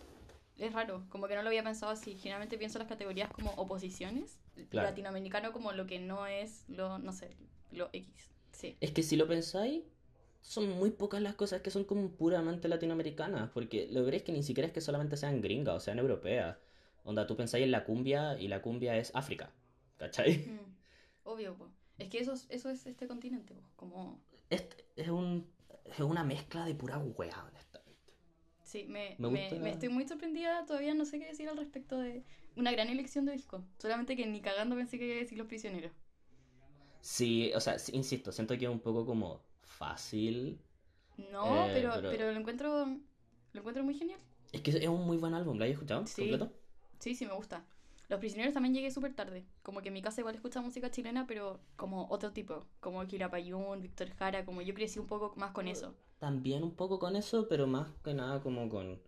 es 0.58 0.74
raro, 0.74 1.04
como 1.10 1.28
que 1.28 1.36
no 1.36 1.42
lo 1.42 1.50
había 1.50 1.64
pensado 1.64 1.92
así. 1.92 2.16
Generalmente 2.16 2.58
pienso 2.58 2.80
las 2.80 2.88
categorías 2.88 3.32
como 3.32 3.52
oposiciones. 3.52 4.38
Latinoamericano 4.72 5.52
como 5.54 5.72
lo 5.72 5.88
que 5.88 6.00
no 6.00 6.28
es 6.28 6.66
lo, 6.68 7.00
no 7.00 7.14
sé, 7.14 7.36
lo 7.72 7.90
X. 7.94 8.30
Sí. 8.52 8.78
Es 8.80 8.92
que 8.92 9.02
si 9.02 9.16
lo 9.16 9.28
pensáis, 9.28 9.84
son 10.42 10.70
muy 10.70 10.92
pocas 10.92 11.22
las 11.22 11.36
cosas 11.36 11.62
que 11.62 11.72
son 11.72 11.84
como 11.84 12.12
puramente 12.12 12.68
latinoamericanas. 12.68 13.50
Porque 13.52 13.88
lo 13.92 14.04
veréis 14.04 14.24
que 14.24 14.32
ni 14.32 14.44
siquiera 14.44 14.68
es 14.68 14.74
que 14.74 14.82
solamente 14.82 15.18
sean 15.18 15.42
gringas 15.42 15.76
o 15.76 15.80
sean 15.80 16.00
europeas. 16.00 16.58
Onda, 17.04 17.26
tú 17.26 17.36
pensáis 17.36 17.64
en 17.64 17.72
la 17.72 17.84
cumbia 17.84 18.40
y 18.40 18.48
la 18.48 18.62
cumbia 18.62 18.98
es 18.98 19.12
África. 19.16 19.52
¿Cachai? 19.98 20.60
Obvio, 21.24 21.56
pues. 21.56 21.72
Es 21.98 22.10
que 22.10 22.20
eso, 22.20 22.34
eso 22.50 22.70
es 22.70 22.86
este 22.86 23.08
continente, 23.08 23.54
pues. 23.54 23.66
Como... 23.76 24.20
Este 24.50 24.86
es, 24.96 25.10
un, 25.10 25.48
es 25.86 26.00
una 26.00 26.24
mezcla 26.24 26.66
de 26.66 26.76
pura 26.76 26.98
hueá, 26.98 27.50
Sí, 28.71 28.86
me, 28.88 29.17
me, 29.19 29.69
estoy 29.69 29.89
muy 29.89 30.07
sorprendida, 30.07 30.65
todavía 30.65 30.93
no 30.93 31.03
sé 31.03 31.19
qué 31.19 31.25
decir 31.25 31.49
al 31.49 31.57
respecto 31.57 31.97
de 31.97 32.23
una 32.55 32.71
gran 32.71 32.88
elección 32.88 33.25
de 33.25 33.34
disco. 33.34 33.62
Solamente 33.77 34.15
que 34.15 34.25
ni 34.25 34.39
cagando 34.39 34.77
pensé 34.77 34.97
que 34.97 35.07
iba 35.07 35.15
a 35.15 35.19
decir 35.19 35.38
Los 35.38 35.47
Prisioneros. 35.47 35.91
Sí, 37.01 37.51
o 37.53 37.60
sea, 37.60 37.75
insisto, 37.91 38.31
siento 38.31 38.57
que 38.57 38.63
es 38.63 38.71
un 38.71 38.79
poco 38.79 39.05
como 39.05 39.41
fácil. 39.62 40.57
No, 41.34 41.67
eh, 41.67 41.71
pero, 41.73 41.95
pero, 42.01 42.31
lo 42.31 42.39
encuentro 42.39 42.86
lo 42.86 43.60
encuentro 43.60 43.84
muy 43.84 43.93
genial. 43.93 44.21
Es 44.53 44.62
que 44.62 44.71
es 44.71 44.88
un 44.88 45.05
muy 45.05 45.17
buen 45.17 45.34
álbum, 45.34 45.57
¿lo 45.57 45.65
has 45.65 45.71
escuchado 45.71 46.07
sí. 46.07 46.21
completo? 46.21 46.53
Sí, 46.99 47.13
sí, 47.13 47.25
me 47.25 47.34
gusta. 47.34 47.65
Los 48.07 48.21
Prisioneros 48.21 48.53
también 48.53 48.73
llegué 48.73 48.89
súper 48.89 49.13
tarde. 49.13 49.43
Como 49.63 49.81
que 49.81 49.89
en 49.89 49.95
mi 49.95 50.01
casa 50.01 50.21
igual 50.21 50.36
escucha 50.36 50.62
música 50.62 50.89
chilena, 50.89 51.27
pero 51.27 51.60
como 51.75 52.07
otro 52.10 52.31
tipo. 52.31 52.65
Como 52.79 53.05
Payún, 53.29 53.81
Víctor 53.81 54.12
Jara, 54.12 54.45
como 54.45 54.62
yo 54.62 54.73
crecí 54.73 54.97
un 54.97 55.07
poco 55.07 55.34
más 55.36 55.51
con 55.51 55.67
eso. 55.67 55.93
También 56.21 56.62
un 56.62 56.75
poco 56.75 56.99
con 56.99 57.15
eso, 57.15 57.47
pero 57.47 57.65
más 57.65 57.88
que 58.03 58.13
nada 58.13 58.43
como 58.43 58.69
con... 58.69 59.01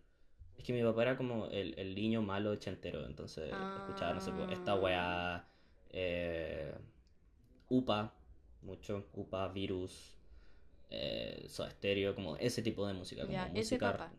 Es 0.58 0.64
que 0.64 0.72
mi 0.72 0.82
papá 0.82 1.02
era 1.02 1.16
como 1.16 1.46
el, 1.46 1.78
el 1.78 1.94
niño 1.94 2.22
malo 2.22 2.50
ochentero, 2.50 3.06
entonces 3.06 3.52
escuchaba, 3.52 4.14
no 4.14 4.20
sé, 4.20 4.32
esta 4.50 4.72
ah. 4.72 4.74
weá... 4.74 5.48
Eh, 5.90 6.74
UPA, 7.68 8.12
mucho. 8.62 9.06
UPA, 9.12 9.46
Virus, 9.46 10.16
eh, 10.90 11.46
Soda 11.48 11.70
Stereo, 11.70 12.16
como 12.16 12.36
ese 12.36 12.62
tipo 12.62 12.84
de 12.84 12.94
música. 12.94 13.24
Como 13.24 13.48
música... 13.50 14.10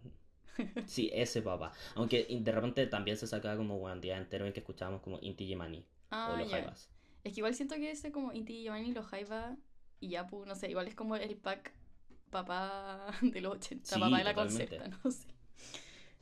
Sí, 0.85 1.09
ese 1.13 1.41
papá. 1.41 1.73
Aunque 1.95 2.25
de 2.29 2.51
repente 2.53 2.87
también 2.87 3.17
se 3.17 3.27
sacaba 3.27 3.57
como 3.57 3.75
un 3.75 3.99
día 3.99 4.15
entero 4.15 4.45
en 4.45 4.53
que 4.53 4.61
escuchábamos 4.61 5.01
como 5.01 5.19
Inti 5.21 5.47
Yemani 5.47 5.85
ah, 6.11 6.31
o 6.31 6.37
los 6.37 6.49
Jaivas. 6.49 6.89
Es 7.25 7.33
que 7.33 7.41
igual 7.41 7.55
siento 7.55 7.75
que 7.75 7.91
ese 7.91 8.13
como 8.13 8.31
Inti 8.31 8.63
Yemani, 8.63 8.93
los 8.93 9.05
Jaiba 9.05 9.57
y 9.99 10.11
Yapu, 10.11 10.45
no 10.45 10.55
sé, 10.55 10.69
igual 10.69 10.87
es 10.87 10.95
como 10.95 11.17
el 11.17 11.35
pack 11.35 11.73
papá 12.35 13.07
de 13.21 13.41
los 13.41 13.55
80, 13.55 13.99
papá 13.99 14.17
de 14.17 14.23
la 14.23 14.33
concerta, 14.33 14.87
no 15.03 15.11
sé. 15.11 15.27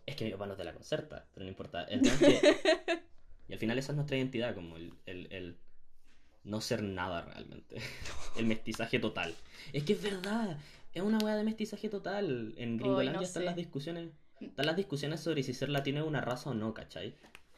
Es 0.06 0.15
que 0.15 0.26
mi 0.26 0.32
papá 0.32 0.45
no 0.47 0.54
es 0.54 0.58
de 0.58 0.65
la 0.65 0.73
concerta, 0.73 1.28
pero 1.34 1.45
no 1.45 1.49
importa. 1.49 1.88
y 3.47 3.54
al 3.54 3.60
final 3.60 3.78
esa 3.78 3.91
es 3.91 3.95
nuestra 3.95 4.17
identidad, 4.17 4.54
como 4.54 4.76
el, 4.76 4.93
el, 5.06 5.32
el 5.32 5.58
no 6.43 6.60
ser 6.60 6.84
nada 6.84 7.21
realmente. 7.21 7.78
el 8.38 8.45
mestizaje 8.45 8.99
total. 8.99 9.34
Es 9.71 9.84
que 9.84 9.93
es 9.93 10.02
verdad, 10.02 10.58
es 10.93 11.02
una 11.02 11.19
weá 11.19 11.36
de 11.36 11.43
mestizaje 11.43 11.88
total. 11.88 12.54
En 12.58 12.78
Gringolandia 12.78 13.21
están 13.21 13.45
las 13.45 13.56
discusiones 13.56 14.10
están 14.47 14.65
las 14.65 14.76
discusiones 14.76 15.21
sobre 15.21 15.43
si 15.43 15.54
ser 15.54 15.69
latino 15.69 16.02
es 16.02 16.08
una 16.08 16.21
raza 16.21 16.49
o 16.49 16.54
no, 16.54 16.73
¿cachai? 16.73 17.15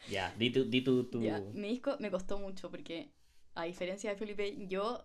Ya, 0.10 0.34
di 0.38 0.52
tu, 0.52 0.66
di 0.66 0.82
tu, 0.82 1.10
Mi 1.54 1.70
disco 1.70 1.98
me 2.00 2.12
costó 2.12 2.38
mucho 2.38 2.70
porque, 2.70 3.12
a 3.56 3.64
diferencia 3.64 4.12
de 4.12 4.18
Felipe, 4.18 4.68
yo, 4.68 5.04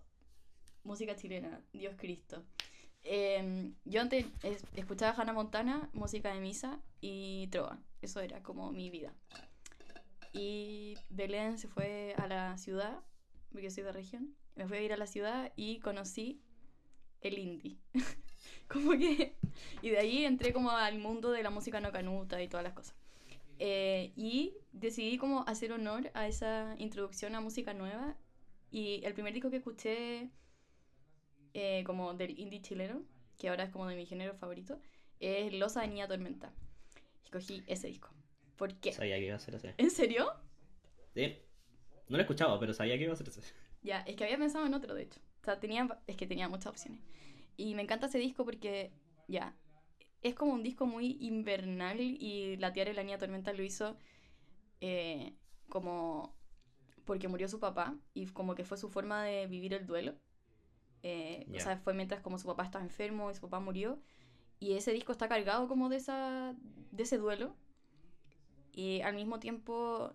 música 0.84 1.16
chilena, 1.16 1.62
Dios 1.72 1.94
Cristo. 1.96 2.44
Em, 3.02 3.74
yo 3.84 4.00
antes 4.00 4.26
escuchaba 4.74 5.16
Hannah 5.16 5.32
Montana, 5.32 5.88
música 5.92 6.32
de 6.32 6.40
misa 6.40 6.80
y 7.00 7.48
trova. 7.48 7.78
Eso 8.02 8.20
era 8.20 8.42
como 8.42 8.70
mi 8.72 8.90
vida. 8.90 9.14
Y 10.32 10.96
Belén 11.08 11.58
se 11.58 11.68
fue 11.68 12.14
a 12.16 12.26
la 12.26 12.56
ciudad, 12.58 13.00
porque 13.52 13.70
soy 13.70 13.84
de 13.84 13.92
región. 13.92 14.36
Me 14.54 14.66
fui 14.66 14.78
a 14.78 14.82
ir 14.82 14.92
a 14.92 14.96
la 14.96 15.06
ciudad 15.06 15.52
y 15.56 15.80
conocí 15.80 16.40
el 17.20 17.38
indie. 17.38 17.78
Como 18.68 18.92
que... 18.92 19.36
Y 19.82 19.90
de 19.90 19.98
ahí 19.98 20.24
entré 20.24 20.52
como 20.52 20.70
al 20.70 20.98
mundo 20.98 21.30
de 21.32 21.42
la 21.42 21.50
música 21.50 21.80
no 21.80 21.90
canuta 21.92 22.40
y 22.40 22.48
todas 22.48 22.62
las 22.62 22.72
cosas. 22.72 22.94
Eh, 23.58 24.12
y 24.16 24.54
decidí 24.72 25.18
como 25.18 25.44
hacer 25.46 25.72
honor 25.72 26.10
a 26.14 26.26
esa 26.28 26.74
introducción 26.78 27.34
a 27.34 27.40
música 27.40 27.74
nueva. 27.74 28.16
Y 28.70 29.04
el 29.04 29.12
primer 29.12 29.34
disco 29.34 29.50
que 29.50 29.56
escuché 29.56 30.30
eh, 31.54 31.82
como 31.84 32.14
del 32.14 32.38
indie 32.38 32.62
chileno, 32.62 33.02
que 33.38 33.48
ahora 33.48 33.64
es 33.64 33.70
como 33.70 33.86
de 33.86 33.96
mi 33.96 34.06
género 34.06 34.34
favorito, 34.34 34.80
es 35.18 35.52
Losa 35.52 35.82
de 35.82 35.88
Niña 35.88 36.08
Tormenta. 36.08 36.52
Escogí 37.24 37.62
ese 37.66 37.88
disco. 37.88 38.10
¿Por 38.56 38.74
qué? 38.76 38.92
Sabía 38.92 39.16
que 39.16 39.26
iba 39.26 39.36
a 39.36 39.40
ser 39.40 39.54
ese. 39.54 39.74
¿En 39.78 39.90
serio? 39.90 40.32
Sí. 41.14 41.38
No 42.08 42.16
lo 42.16 42.18
he 42.18 42.22
escuchado, 42.22 42.58
pero 42.58 42.74
sabía 42.74 42.96
que 42.98 43.04
iba 43.04 43.12
a 43.12 43.16
ser 43.16 43.28
ese. 43.28 43.42
Ya, 43.82 44.00
es 44.00 44.16
que 44.16 44.24
había 44.24 44.38
pensado 44.38 44.66
en 44.66 44.74
otro, 44.74 44.94
de 44.94 45.04
hecho. 45.04 45.20
O 45.40 45.44
sea, 45.44 45.58
tenía, 45.58 45.88
es 46.06 46.16
que 46.16 46.26
tenía 46.26 46.48
muchas 46.48 46.66
opciones. 46.66 47.00
Y 47.56 47.74
me 47.74 47.82
encanta 47.82 48.06
ese 48.06 48.18
disco 48.18 48.44
porque, 48.44 48.92
ya, 49.28 49.56
es 50.22 50.34
como 50.34 50.52
un 50.52 50.62
disco 50.62 50.86
muy 50.86 51.16
invernal 51.20 52.00
y 52.00 52.56
La 52.56 52.72
Tierra 52.72 52.90
y 52.90 52.94
la 52.94 53.02
Niña 53.02 53.18
Tormenta 53.18 53.52
lo 53.52 53.62
hizo 53.62 53.96
eh, 54.80 55.34
como 55.68 56.36
porque 57.04 57.28
murió 57.28 57.48
su 57.48 57.58
papá 57.58 57.96
y 58.14 58.26
como 58.26 58.54
que 58.54 58.64
fue 58.64 58.76
su 58.76 58.88
forma 58.88 59.24
de 59.24 59.46
vivir 59.46 59.74
el 59.74 59.86
duelo. 59.86 60.14
Eh, 61.02 61.46
o 61.54 61.60
sea, 61.60 61.78
fue 61.78 61.94
mientras 61.94 62.20
como 62.20 62.38
su 62.38 62.46
papá 62.46 62.64
estaba 62.64 62.84
enfermo 62.84 63.30
y 63.30 63.34
su 63.34 63.40
papá 63.42 63.60
murió. 63.60 63.98
Y 64.58 64.74
ese 64.74 64.92
disco 64.92 65.12
está 65.12 65.28
cargado 65.28 65.68
como 65.68 65.88
de, 65.88 65.96
esa, 65.96 66.54
de 66.90 67.02
ese 67.02 67.18
duelo. 67.18 67.54
Y 68.72 69.00
al 69.00 69.14
mismo 69.14 69.40
tiempo, 69.40 70.12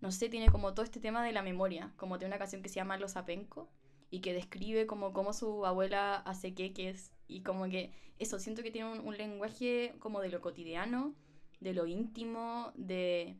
no 0.00 0.12
sé, 0.12 0.28
tiene 0.28 0.50
como 0.50 0.74
todo 0.74 0.84
este 0.84 1.00
tema 1.00 1.24
de 1.24 1.32
la 1.32 1.42
memoria. 1.42 1.92
Como 1.96 2.18
tiene 2.18 2.32
una 2.34 2.38
canción 2.38 2.62
que 2.62 2.68
se 2.68 2.76
llama 2.76 2.98
Los 2.98 3.16
Apenco 3.16 3.70
y 4.10 4.20
que 4.20 4.34
describe 4.34 4.86
como 4.86 5.12
cómo 5.12 5.32
su 5.32 5.64
abuela 5.64 6.16
hace 6.16 6.54
queques 6.54 7.12
y 7.28 7.40
como 7.40 7.64
que 7.68 7.92
eso, 8.18 8.38
siento 8.38 8.62
que 8.62 8.70
tiene 8.70 9.00
un, 9.00 9.16
lenguaje 9.16 9.94
como 9.98 10.20
de 10.20 10.28
lo 10.28 10.40
cotidiano, 10.40 11.14
de 11.60 11.72
lo 11.72 11.86
íntimo, 11.86 12.72
de, 12.76 13.36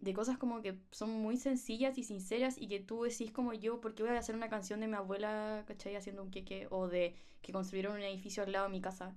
de 0.00 0.14
cosas 0.14 0.38
como 0.38 0.62
que 0.62 0.78
son 0.90 1.10
muy 1.10 1.36
sencillas 1.36 1.98
y 1.98 2.04
sinceras 2.04 2.56
y 2.58 2.68
que 2.68 2.80
tú 2.80 3.02
decís 3.02 3.30
como 3.32 3.52
yo, 3.52 3.80
¿por 3.80 3.94
qué 3.94 4.02
voy 4.02 4.12
a 4.12 4.18
hacer 4.18 4.34
una 4.34 4.48
canción 4.48 4.80
de 4.80 4.88
mi 4.88 4.94
abuela, 4.94 5.64
¿cachai? 5.66 5.94
Haciendo 5.96 6.22
un 6.22 6.30
queque 6.30 6.68
o 6.70 6.88
de 6.88 7.14
que 7.42 7.52
construyeron 7.52 7.96
un 7.96 8.02
edificio 8.02 8.42
al 8.42 8.52
lado 8.52 8.66
de 8.66 8.72
mi 8.72 8.80
casa. 8.80 9.14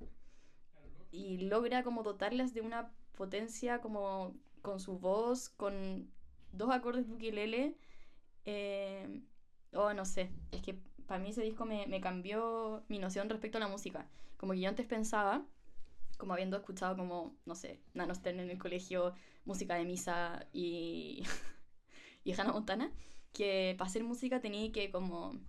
Y 1.12 1.38
logra 1.48 1.84
como 1.84 2.04
dotarlas 2.04 2.54
de 2.54 2.62
una 2.62 2.92
potencia 3.16 3.80
como 3.80 4.36
con 4.62 4.80
su 4.80 5.00
voz, 5.00 5.50
con 5.50 6.10
dos 6.52 6.72
acordes 6.72 7.08
de 7.08 7.14
ukulele. 7.14 7.78
Eh, 8.46 9.22
oh, 9.74 9.94
no 9.94 10.06
sé, 10.06 10.32
es 10.52 10.62
que 10.62 10.78
para 11.08 11.24
mí 11.24 11.30
ese 11.30 11.44
disco 11.44 11.66
me, 11.66 11.88
me 11.88 12.02
cambió 12.02 12.84
mi 12.90 13.00
noción 13.00 13.30
respecto 13.30 13.58
a 13.58 13.62
la 13.62 13.68
música. 13.68 14.08
Como 14.38 14.54
que 14.54 14.60
yo 14.60 14.70
antes 14.70 14.86
pensaba, 14.86 15.46
como 16.18 16.34
habiendo 16.34 16.58
escuchado 16.58 16.98
como, 16.98 17.36
no 17.46 17.56
sé, 17.56 17.80
Nano 17.94 18.16
Stern 18.16 18.40
en 18.40 18.50
el 18.50 18.58
colegio, 18.58 19.14
música 19.46 19.76
de 19.76 19.86
misa 19.86 20.48
y, 20.54 21.24
y 22.24 22.34
Hannah 22.34 22.54
Montana, 22.54 22.92
que 23.34 23.76
para 23.78 23.90
hacer 23.90 24.04
música 24.04 24.40
tenía 24.42 24.72
que 24.72 24.92
como 24.92 25.40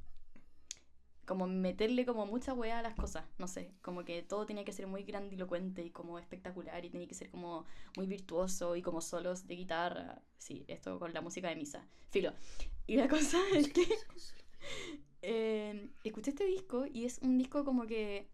como 1.24 1.46
meterle 1.46 2.04
como 2.04 2.26
mucha 2.26 2.52
weá 2.52 2.78
a 2.78 2.82
las 2.82 2.94
cosas, 2.94 3.24
no 3.38 3.48
sé, 3.48 3.72
como 3.82 4.04
que 4.04 4.22
todo 4.22 4.46
tenía 4.46 4.64
que 4.64 4.72
ser 4.72 4.86
muy 4.86 5.04
grandilocuente 5.04 5.82
y 5.82 5.90
como 5.90 6.18
espectacular 6.18 6.84
y 6.84 6.90
tenía 6.90 7.08
que 7.08 7.14
ser 7.14 7.30
como 7.30 7.64
muy 7.96 8.06
virtuoso 8.06 8.76
y 8.76 8.82
como 8.82 9.00
solos 9.00 9.46
de 9.46 9.56
guitarra, 9.56 10.22
sí, 10.38 10.64
esto 10.68 10.98
con 10.98 11.14
la 11.14 11.20
música 11.20 11.48
de 11.48 11.56
misa, 11.56 11.86
filo. 12.10 12.32
Y 12.86 12.96
la 12.96 13.08
cosa 13.08 13.38
es 13.54 13.72
que 13.72 13.86
eh, 15.22 15.88
escuché 16.04 16.30
este 16.30 16.44
disco 16.44 16.86
y 16.86 17.06
es 17.06 17.18
un 17.18 17.38
disco 17.38 17.64
como 17.64 17.86
que 17.86 18.28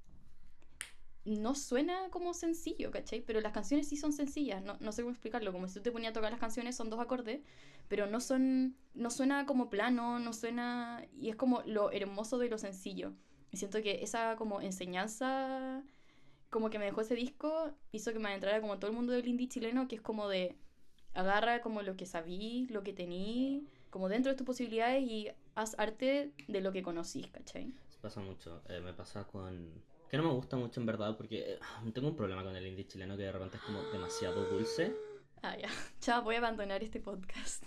no 1.31 1.55
suena 1.55 2.09
como 2.11 2.35
sencillo, 2.35 2.91
¿cachai? 2.91 3.21
Pero 3.21 3.41
las 3.41 3.53
canciones 3.53 3.89
sí 3.89 3.97
son 3.97 4.13
sencillas, 4.13 4.63
no, 4.63 4.77
no 4.81 4.93
sé 4.93 5.03
cómo 5.03 5.13
explicarlo, 5.13 5.53
como 5.53 5.69
si 5.69 5.75
tú 5.75 5.83
te 5.83 5.93
ponías 5.93 6.11
a 6.11 6.15
tocar 6.15 6.31
las 6.31 6.41
canciones, 6.41 6.77
son 6.77 6.91
dos 6.91 7.01
acordes, 7.01 7.41
pero 7.89 8.07
no 8.07 8.21
son, 8.21 8.77
no 8.95 9.11
suena 9.11 9.47
como 9.47 9.71
plano, 9.71 10.19
no 10.19 10.33
suena, 10.33 11.05
y 11.17 11.31
es 11.31 11.37
como 11.37 11.63
lo 11.67 11.91
hermoso 11.93 12.39
de 12.39 12.49
lo 12.49 12.59
sencillo. 12.59 13.13
Y 13.51 13.57
siento 13.57 13.83
que 13.83 14.03
esa 14.03 14.37
como 14.37 14.61
enseñanza, 14.61 15.83
como 16.51 16.71
que 16.71 16.79
me 16.79 16.85
dejó 16.85 17.01
ese 17.01 17.15
disco, 17.15 17.73
hizo 17.93 18.13
que 18.13 18.19
me 18.19 18.29
adentrara 18.29 18.61
como 18.61 18.79
todo 18.79 18.91
el 18.91 18.97
mundo 18.97 19.13
del 19.13 19.29
indie 19.29 19.49
chileno, 19.49 19.89
que 19.89 19.97
es 19.97 20.03
como 20.03 20.29
de, 20.29 20.57
agarra 21.15 21.61
como 21.61 21.83
lo 21.83 21.97
que 21.97 22.07
sabí, 22.07 22.67
lo 22.71 22.83
que 22.83 22.93
tení, 22.93 23.67
como 23.91 24.09
dentro 24.09 24.33
de 24.33 24.37
tus 24.37 24.47
posibilidades 24.47 25.03
y 25.03 25.29
haz 25.55 25.75
arte 25.79 26.33
de 26.47 26.61
lo 26.61 26.73
que 26.73 26.83
conocís, 26.83 27.29
¿cachai? 27.31 27.73
pasa 28.01 28.21
mucho, 28.21 28.63
eh, 28.69 28.81
me 28.81 28.93
pasa 28.93 29.25
con 29.27 29.83
que 30.11 30.17
no 30.17 30.25
me 30.25 30.33
gusta 30.33 30.57
mucho 30.57 30.81
en 30.81 30.87
verdad 30.87 31.17
porque 31.17 31.53
eh, 31.53 31.59
tengo 31.95 32.09
un 32.09 32.17
problema 32.17 32.43
con 32.43 32.55
el 32.57 32.67
indie 32.67 32.87
chileno 32.87 33.17
que 33.17 33.23
de 33.23 33.33
repente 33.33 33.57
es 33.57 33.63
como 33.63 33.83
demasiado 33.93 34.45
dulce. 34.47 34.95
Ah, 35.43 35.57
ya. 35.57 35.69
Ya 36.03 36.21
voy 36.21 36.35
a 36.35 36.39
abandonar 36.39 36.83
este 36.83 37.01
podcast. 37.01 37.63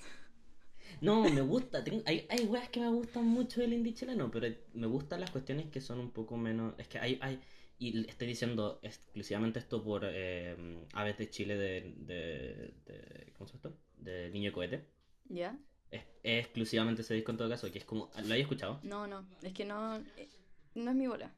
No, 1.01 1.23
me 1.23 1.41
gusta. 1.41 1.84
Tengo, 1.84 2.03
hay, 2.06 2.27
hay 2.29 2.45
weas 2.45 2.69
que 2.69 2.79
me 2.79 2.89
gustan 2.89 3.25
mucho 3.25 3.62
del 3.62 3.73
indie 3.73 3.93
chileno, 3.93 4.29
pero 4.29 4.53
me 4.73 4.88
gustan 4.88 5.21
las 5.21 5.32
cuestiones 5.32 5.67
que 5.67 5.82
son 5.82 5.99
un 5.99 6.12
poco 6.12 6.38
menos. 6.38 6.75
Es 6.77 6.88
que 6.88 6.99
hay. 6.99 7.17
hay 7.21 7.39
y 7.79 8.08
estoy 8.08 8.27
diciendo 8.27 8.79
exclusivamente 8.82 9.60
esto 9.60 9.84
por 9.84 10.03
eh, 10.06 10.86
Aves 10.93 11.17
de 11.17 11.29
Chile 11.29 11.58
de, 11.58 11.93
de, 11.97 12.73
de, 12.86 13.34
¿Cómo 13.36 13.47
se 13.47 13.58
llama 13.58 13.75
esto? 13.75 13.77
De 13.97 14.29
Niño 14.29 14.53
Cohete. 14.53 14.88
¿Ya? 15.27 15.58
Es, 15.91 16.03
exclusivamente 16.23 17.01
ese 17.01 17.13
disco 17.15 17.32
en 17.32 17.38
todo 17.38 17.49
caso, 17.49 17.69
que 17.71 17.79
es 17.79 17.86
como. 17.86 18.10
¿Lo 18.15 18.34
hayas 18.34 18.43
escuchado? 18.43 18.79
No, 18.84 19.08
no. 19.08 19.25
Es 19.41 19.53
que 19.53 19.65
no. 19.65 19.97
Eh, 19.97 20.29
no 20.75 20.91
es 20.91 20.95
mi 20.95 21.08
bola. 21.08 21.34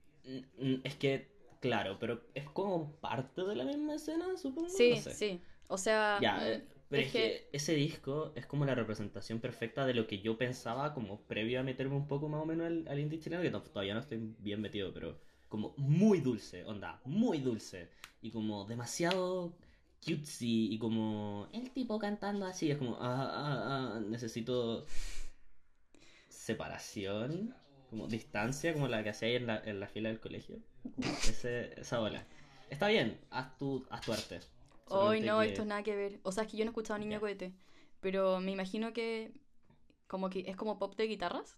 Es 0.83 0.95
que, 0.95 1.27
claro, 1.59 1.97
pero 1.99 2.21
es 2.33 2.49
como 2.49 2.91
parte 2.99 3.43
de 3.43 3.55
la 3.55 3.65
misma 3.65 3.95
escena, 3.95 4.37
supongo. 4.37 4.69
Sí, 4.69 4.95
sí. 4.97 5.41
O 5.67 5.77
sea. 5.77 6.19
Ya, 6.21 6.37
mm, 6.37 6.43
eh, 6.43 6.63
pero 6.89 7.01
es, 7.01 7.11
que... 7.11 7.49
ese 7.51 7.73
disco 7.73 8.31
es 8.35 8.45
como 8.45 8.65
la 8.65 8.75
representación 8.75 9.39
perfecta 9.39 9.85
de 9.85 9.93
lo 9.93 10.07
que 10.07 10.21
yo 10.21 10.37
pensaba 10.37 10.93
como 10.93 11.21
previo 11.21 11.59
a 11.59 11.63
meterme 11.63 11.95
un 11.95 12.07
poco 12.07 12.29
más 12.29 12.41
o 12.41 12.45
menos 12.45 12.67
al, 12.87 12.99
indie 12.99 13.19
chileno, 13.19 13.63
que 13.63 13.69
todavía 13.69 13.93
no 13.93 13.99
estoy 13.99 14.35
bien 14.39 14.61
metido, 14.61 14.93
pero 14.93 15.19
como 15.49 15.73
muy 15.77 16.21
dulce, 16.21 16.63
onda, 16.63 17.01
muy 17.05 17.39
dulce. 17.39 17.89
Y 18.21 18.31
como 18.31 18.65
demasiado 18.65 19.57
cutesy 20.03 20.73
y 20.73 20.77
como 20.77 21.47
el 21.53 21.71
tipo 21.71 21.97
cantando 21.97 22.45
así, 22.45 22.69
es 22.69 22.77
como, 22.77 22.95
ah, 22.99 23.31
ah, 23.31 23.95
ah, 23.95 23.99
necesito 23.99 24.85
separación 26.29 27.55
como 27.89 28.07
distancia, 28.07 28.73
como 28.73 28.87
la 28.87 29.03
que 29.03 29.09
hacía 29.09 29.29
en 29.29 29.47
la, 29.47 29.61
en 29.63 29.79
la 29.79 29.87
fila 29.87 30.09
del 30.09 30.19
colegio. 30.19 30.57
ese, 30.99 31.79
esa 31.79 32.01
ola. 32.01 32.25
Está 32.69 32.87
bien, 32.87 33.19
haz 33.29 33.57
tu, 33.57 33.85
haz 33.89 34.01
tu 34.01 34.13
arte. 34.13 34.39
Hoy 34.87 35.21
no, 35.21 35.41
esto 35.41 35.61
es 35.61 35.67
nada 35.67 35.83
que 35.83 35.95
ver. 35.95 36.19
O 36.23 36.31
sea, 36.31 36.43
es 36.43 36.51
que 36.51 36.57
yo 36.57 36.65
no 36.65 36.69
he 36.69 36.73
escuchado 36.73 36.99
Niño 36.99 37.19
Cohete, 37.19 37.53
pero 38.01 38.39
me 38.39 38.51
imagino 38.51 38.93
que 38.93 39.31
como 40.07 40.29
que 40.29 40.43
es 40.47 40.55
como 40.55 40.77
pop 40.77 40.95
de 40.95 41.07
guitarras. 41.07 41.57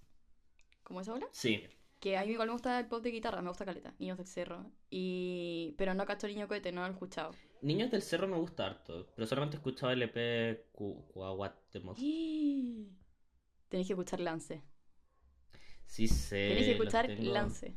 ¿Cómo 0.84 1.02
esa 1.02 1.14
ola? 1.14 1.28
Sí. 1.32 1.64
Que 2.00 2.18
a 2.18 2.24
mí 2.24 2.32
igual 2.32 2.48
me 2.48 2.54
gusta 2.54 2.80
el 2.80 2.88
pop 2.88 3.02
de 3.02 3.12
guitarra, 3.12 3.42
me 3.42 3.50
gusta 3.50 3.66
Caleta, 3.66 3.94
Niños 4.00 4.18
del 4.18 4.28
Cerro. 4.28 4.72
Y... 4.90 5.74
Pero 5.78 5.94
no 5.94 6.06
cacho 6.06 6.28
Niño 6.28 6.48
Cohete, 6.48 6.72
no 6.72 6.82
lo 6.82 6.88
he 6.88 6.92
escuchado. 6.92 7.32
Niños 7.62 7.92
del 7.92 8.04
Cerro 8.04 8.28
me 8.28 8.38
gusta 8.38 8.68
harto, 8.68 9.08
pero 9.16 9.28
solamente 9.28 9.58
he 9.58 9.60
escuchado 9.60 9.92
el 9.92 10.04
EP 10.04 10.72
Cuaguatemos. 10.72 11.98
Tenéis 13.70 13.88
que 13.88 13.94
escuchar 13.94 14.20
Lance. 14.20 14.62
Sí 15.88 16.08
sé. 16.08 16.48
Tienes 16.48 16.66
que 16.66 16.72
escuchar 16.74 17.10
Lance. 17.10 17.76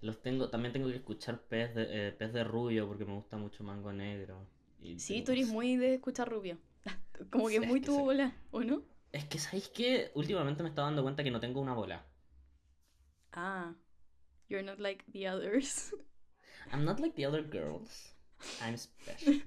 Los 0.00 0.22
tengo, 0.22 0.48
también 0.48 0.72
tengo 0.72 0.88
que 0.88 0.96
escuchar 0.96 1.42
Pez 1.42 1.74
de, 1.74 2.08
eh, 2.08 2.12
Pez 2.12 2.32
de 2.32 2.42
Rubio 2.42 2.86
porque 2.88 3.04
me 3.04 3.12
gusta 3.12 3.36
mucho 3.36 3.62
Mango 3.62 3.92
Negro. 3.92 4.46
sí, 4.96 5.22
tú 5.22 5.32
eres 5.32 5.48
muy 5.48 5.76
de 5.76 5.94
escuchar 5.94 6.30
Rubio. 6.30 6.56
Como 7.30 7.48
que 7.48 7.56
es 7.56 7.66
muy 7.66 7.80
tu 7.82 7.98
bola, 7.98 8.34
¿o 8.50 8.62
no? 8.62 8.82
Es 9.12 9.24
que, 9.24 9.38
¿sabéis 9.38 9.68
que 9.68 10.10
Últimamente 10.14 10.62
me 10.62 10.70
estaba 10.70 10.86
dando 10.86 11.02
cuenta 11.02 11.22
que 11.22 11.30
no 11.30 11.40
tengo 11.40 11.60
una 11.60 11.74
bola. 11.74 12.06
Ah. 13.32 13.74
You're 14.48 14.64
not 14.64 14.80
like 14.80 15.04
the 15.12 15.28
others. 15.28 15.94
I'm 16.72 16.84
not 16.84 16.98
like 16.98 17.14
the 17.14 17.26
other 17.26 17.42
girls. 17.42 18.14
I'm 18.62 18.76
special. 18.76 19.42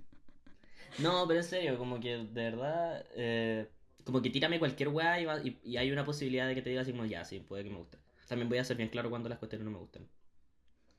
No, 1.00 1.28
pero 1.28 1.40
en 1.40 1.46
serio, 1.46 1.78
como 1.78 2.00
que 2.00 2.18
de 2.18 2.26
verdad. 2.26 3.06
Eh, 3.16 3.68
como 4.04 4.22
que 4.22 4.30
tírame 4.30 4.60
cualquier 4.60 4.90
weá 4.90 5.20
y, 5.44 5.60
y, 5.64 5.78
hay 5.78 5.92
una 5.92 6.06
posibilidad 6.06 6.48
de 6.48 6.56
que 6.56 6.62
te 6.62 6.70
diga 6.70 6.82
así 6.82 6.92
como, 6.92 7.06
ya, 7.06 7.24
sí, 7.26 7.40
puede 7.40 7.64
que 7.64 7.70
me 7.70 7.78
guste. 7.78 7.98
También 8.28 8.50
voy 8.50 8.58
a 8.58 8.64
ser 8.64 8.78
bien 8.78 8.90
claro 8.90 9.10
cuando 9.10 9.30
las 9.30 9.40
cuestiones 9.40 9.66
no 9.66 9.72
me 9.72 9.78
gusten. 9.78 10.08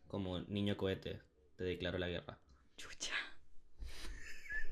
Como 0.07 0.41
niño 0.41 0.77
cohete, 0.77 1.21
te 1.57 1.65
declaro 1.65 1.99
la 1.99 2.09
guerra. 2.09 2.39
Chucha. 2.77 3.15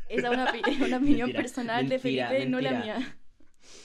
Esa 0.08 0.28
es 0.28 0.32
una, 0.32 0.86
una 0.86 0.96
opinión 0.98 1.32
personal 1.32 1.88
de 1.88 1.98
Felipe, 1.98 2.46
no 2.46 2.60
la 2.60 2.72
mía. 2.72 3.16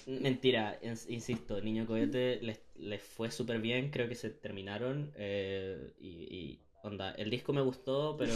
Mentira, 0.07 0.79
insisto, 1.07 1.62
Niño 1.62 1.86
Cohete 1.86 2.39
les, 2.41 2.62
les 2.75 3.01
fue 3.01 3.29
súper 3.29 3.60
bien, 3.60 3.91
creo 3.91 4.07
que 4.07 4.15
se 4.15 4.29
terminaron 4.29 5.12
eh, 5.15 5.93
y, 5.99 6.07
y, 6.07 6.62
onda, 6.83 7.12
el 7.12 7.29
disco 7.29 7.53
me 7.53 7.62
gustó, 7.62 8.15
pero 8.17 8.33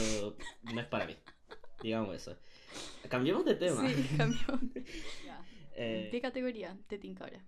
no 0.73 0.79
es 0.79 0.87
para 0.87 1.05
mí, 1.05 1.15
digamos 1.81 2.15
eso. 2.15 2.37
Cambiemos 3.09 3.45
de 3.45 3.55
tema. 3.55 3.89
Sí, 3.89 4.15
cambiamos. 4.17 4.61
Eh, 5.75 6.09
¿Qué 6.11 6.21
categoría 6.21 6.77
te 6.87 6.97
tinca 6.97 7.23
ahora? 7.23 7.45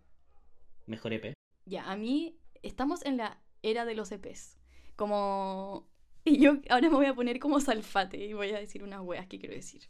Mejor 0.85 1.13
EP. 1.13 1.33
Ya, 1.65 1.89
a 1.89 1.95
mí 1.95 2.37
estamos 2.61 3.05
en 3.05 3.17
la 3.17 3.41
era 3.61 3.85
de 3.85 3.95
los 3.95 4.11
EPs. 4.11 4.57
Como 4.95 5.87
Y 6.25 6.37
yo 6.39 6.57
ahora 6.69 6.89
me 6.89 6.95
voy 6.95 7.05
a 7.05 7.13
poner 7.13 7.39
como 7.39 7.59
salfate 7.59 8.17
y 8.17 8.33
voy 8.33 8.51
a 8.51 8.59
decir 8.59 8.83
unas 8.83 9.01
weas 9.01 9.27
que 9.27 9.39
quiero 9.39 9.55
decir. 9.55 9.83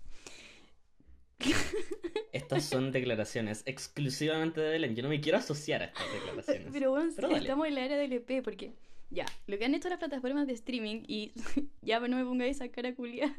Estas 2.32 2.63
son 2.63 2.91
declaraciones 2.91 3.63
exclusivamente 3.65 4.62
de 4.62 4.69
Belén. 4.69 4.96
Yo 4.96 5.04
no 5.04 5.10
me 5.10 5.22
quiero 5.22 5.38
asociar 5.38 5.84
a 5.84 5.86
estas 5.86 6.13
declaraciones. 6.13 6.69
Pero 6.72 6.91
bueno, 6.91 7.10
estamos 7.10 7.67
en 7.67 7.76
la 7.76 7.86
era 7.86 7.98
del 7.98 8.13
EP 8.13 8.43
porque 8.43 8.74
ya, 9.12 9.26
lo 9.46 9.58
que 9.60 9.65
han 9.65 9.76
hecho 9.76 9.89
las 9.89 10.00
plataformas 10.00 10.48
de 10.48 10.54
streaming 10.54 11.04
y 11.08 11.34
ya 11.82 12.00
no 12.00 12.17
me 12.17 12.24
pongáis 12.24 12.56
esa 12.56 12.69
cara 12.69 12.96
culia. 12.96 13.36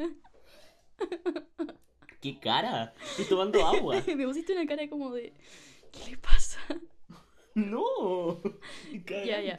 ¿Qué 2.24 2.38
cara? 2.38 2.94
Estoy 3.02 3.26
tomando 3.26 3.66
agua. 3.66 4.02
me 4.16 4.26
pusiste 4.26 4.54
una 4.54 4.64
cara 4.64 4.88
como 4.88 5.12
de 5.12 5.34
¿Qué 5.92 6.12
le 6.12 6.16
pasa? 6.16 6.58
No. 7.54 8.40
Ya, 9.06 9.42
ya. 9.42 9.58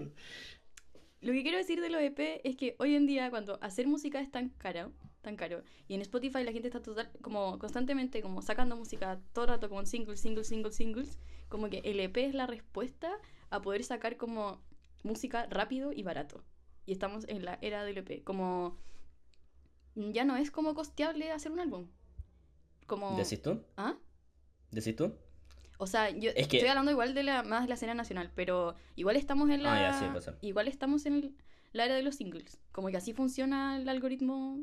Lo 1.22 1.32
que 1.32 1.44
quiero 1.44 1.60
decir 1.60 1.80
de 1.80 1.92
los 1.92 2.02
EP 2.02 2.42
es 2.44 2.56
que 2.56 2.76
hoy 2.80 2.96
en 2.96 3.06
día 3.06 3.30
cuando 3.30 3.60
hacer 3.62 3.86
música 3.86 4.20
es 4.20 4.32
tan 4.32 4.50
caro, 4.50 4.92
tan 5.22 5.36
caro, 5.36 5.62
y 5.88 5.94
en 5.94 6.02
Spotify 6.02 6.44
la 6.44 6.52
gente 6.54 6.68
está 6.68 6.82
total, 6.82 7.12
como 7.22 7.60
constantemente 7.60 8.24
como 8.24 8.42
sacando 8.42 8.76
música 8.76 9.22
todo 9.32 9.46
el 9.46 9.52
rato 9.52 9.70
como 9.70 9.86
singles, 9.86 10.20
singles, 10.20 10.48
singles, 10.48 10.76
singles, 10.76 11.20
como 11.50 11.70
que 11.70 11.84
el 11.86 12.00
EP 12.00 12.18
es 12.18 12.34
la 12.34 12.48
respuesta 12.48 13.12
a 13.52 13.62
poder 13.62 13.84
sacar 13.84 14.18
como 14.18 14.60
música 15.04 15.46
rápido 15.52 15.94
y 15.94 16.02
barato. 16.02 16.44
Y 16.88 16.94
estamos 16.94 17.26
en 17.28 17.46
la 17.46 17.60
era 17.62 17.84
del 17.84 18.00
EP, 18.00 18.24
como 18.24 18.76
ya 19.94 20.26
no 20.26 20.36
es 20.36 20.50
como 20.50 20.74
costeable 20.74 21.32
hacer 21.32 21.52
un 21.52 21.60
álbum. 21.60 21.90
Como 22.86 23.18
¿Decís 23.18 23.42
tú? 23.42 23.64
¿Ah? 23.78 23.96
¿Decís 24.72 24.96
tú? 24.96 25.16
O 25.78 25.88
sea, 25.88 26.10
yo 26.10 26.32
estoy 26.36 26.68
hablando 26.68 26.92
igual 26.92 27.14
de 27.14 27.24
la 27.24 27.44
más 27.44 27.64
de 27.64 27.68
la 27.68 27.76
escena 27.76 27.94
nacional, 27.94 28.32
pero 28.36 28.76
igual 28.96 29.16
estamos 29.18 29.50
en 29.50 29.64
la 29.64 29.90
ah, 29.90 30.38
igual 30.42 30.68
estamos 30.68 31.06
en 31.06 31.36
la 31.74 31.86
era 31.86 31.96
de 31.96 32.04
los 32.04 32.16
singles, 32.16 32.60
como 32.72 32.90
que 32.90 32.98
así 32.98 33.14
funciona 33.14 33.78
el 33.78 33.90
algoritmo 33.90 34.60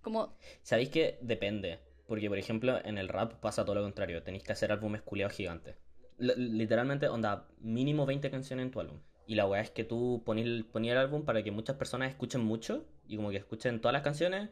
como 0.00 0.36
Sabéis 0.62 0.88
que 0.88 1.18
depende, 1.22 1.78
porque 2.08 2.28
por 2.28 2.38
ejemplo, 2.38 2.84
en 2.84 2.98
el 2.98 3.08
rap 3.08 3.34
pasa 3.34 3.64
todo 3.64 3.76
lo 3.76 3.82
contrario, 3.82 4.22
tenéis 4.22 4.42
que 4.42 4.52
hacer 4.52 4.72
álbumes 4.72 5.02
culiados 5.02 5.34
gigantes. 5.34 5.76
literalmente 6.18 7.08
onda 7.08 7.48
mínimo 7.58 8.04
20 8.04 8.30
canciones 8.30 8.64
en 8.64 8.70
tu 8.70 8.80
álbum. 8.80 8.98
Y 9.26 9.36
la 9.36 9.46
weá 9.46 9.60
es 9.60 9.70
que 9.70 9.84
tú 9.84 10.22
ponías 10.26 10.46
el 10.46 10.96
álbum 10.96 11.24
para 11.24 11.44
que 11.44 11.52
muchas 11.52 11.76
personas 11.76 12.10
escuchen 12.10 12.42
mucho 12.42 12.84
y 13.06 13.16
como 13.16 13.30
que 13.30 13.36
escuchen 13.36 13.80
todas 13.80 13.92
las 13.92 14.02
canciones 14.02 14.50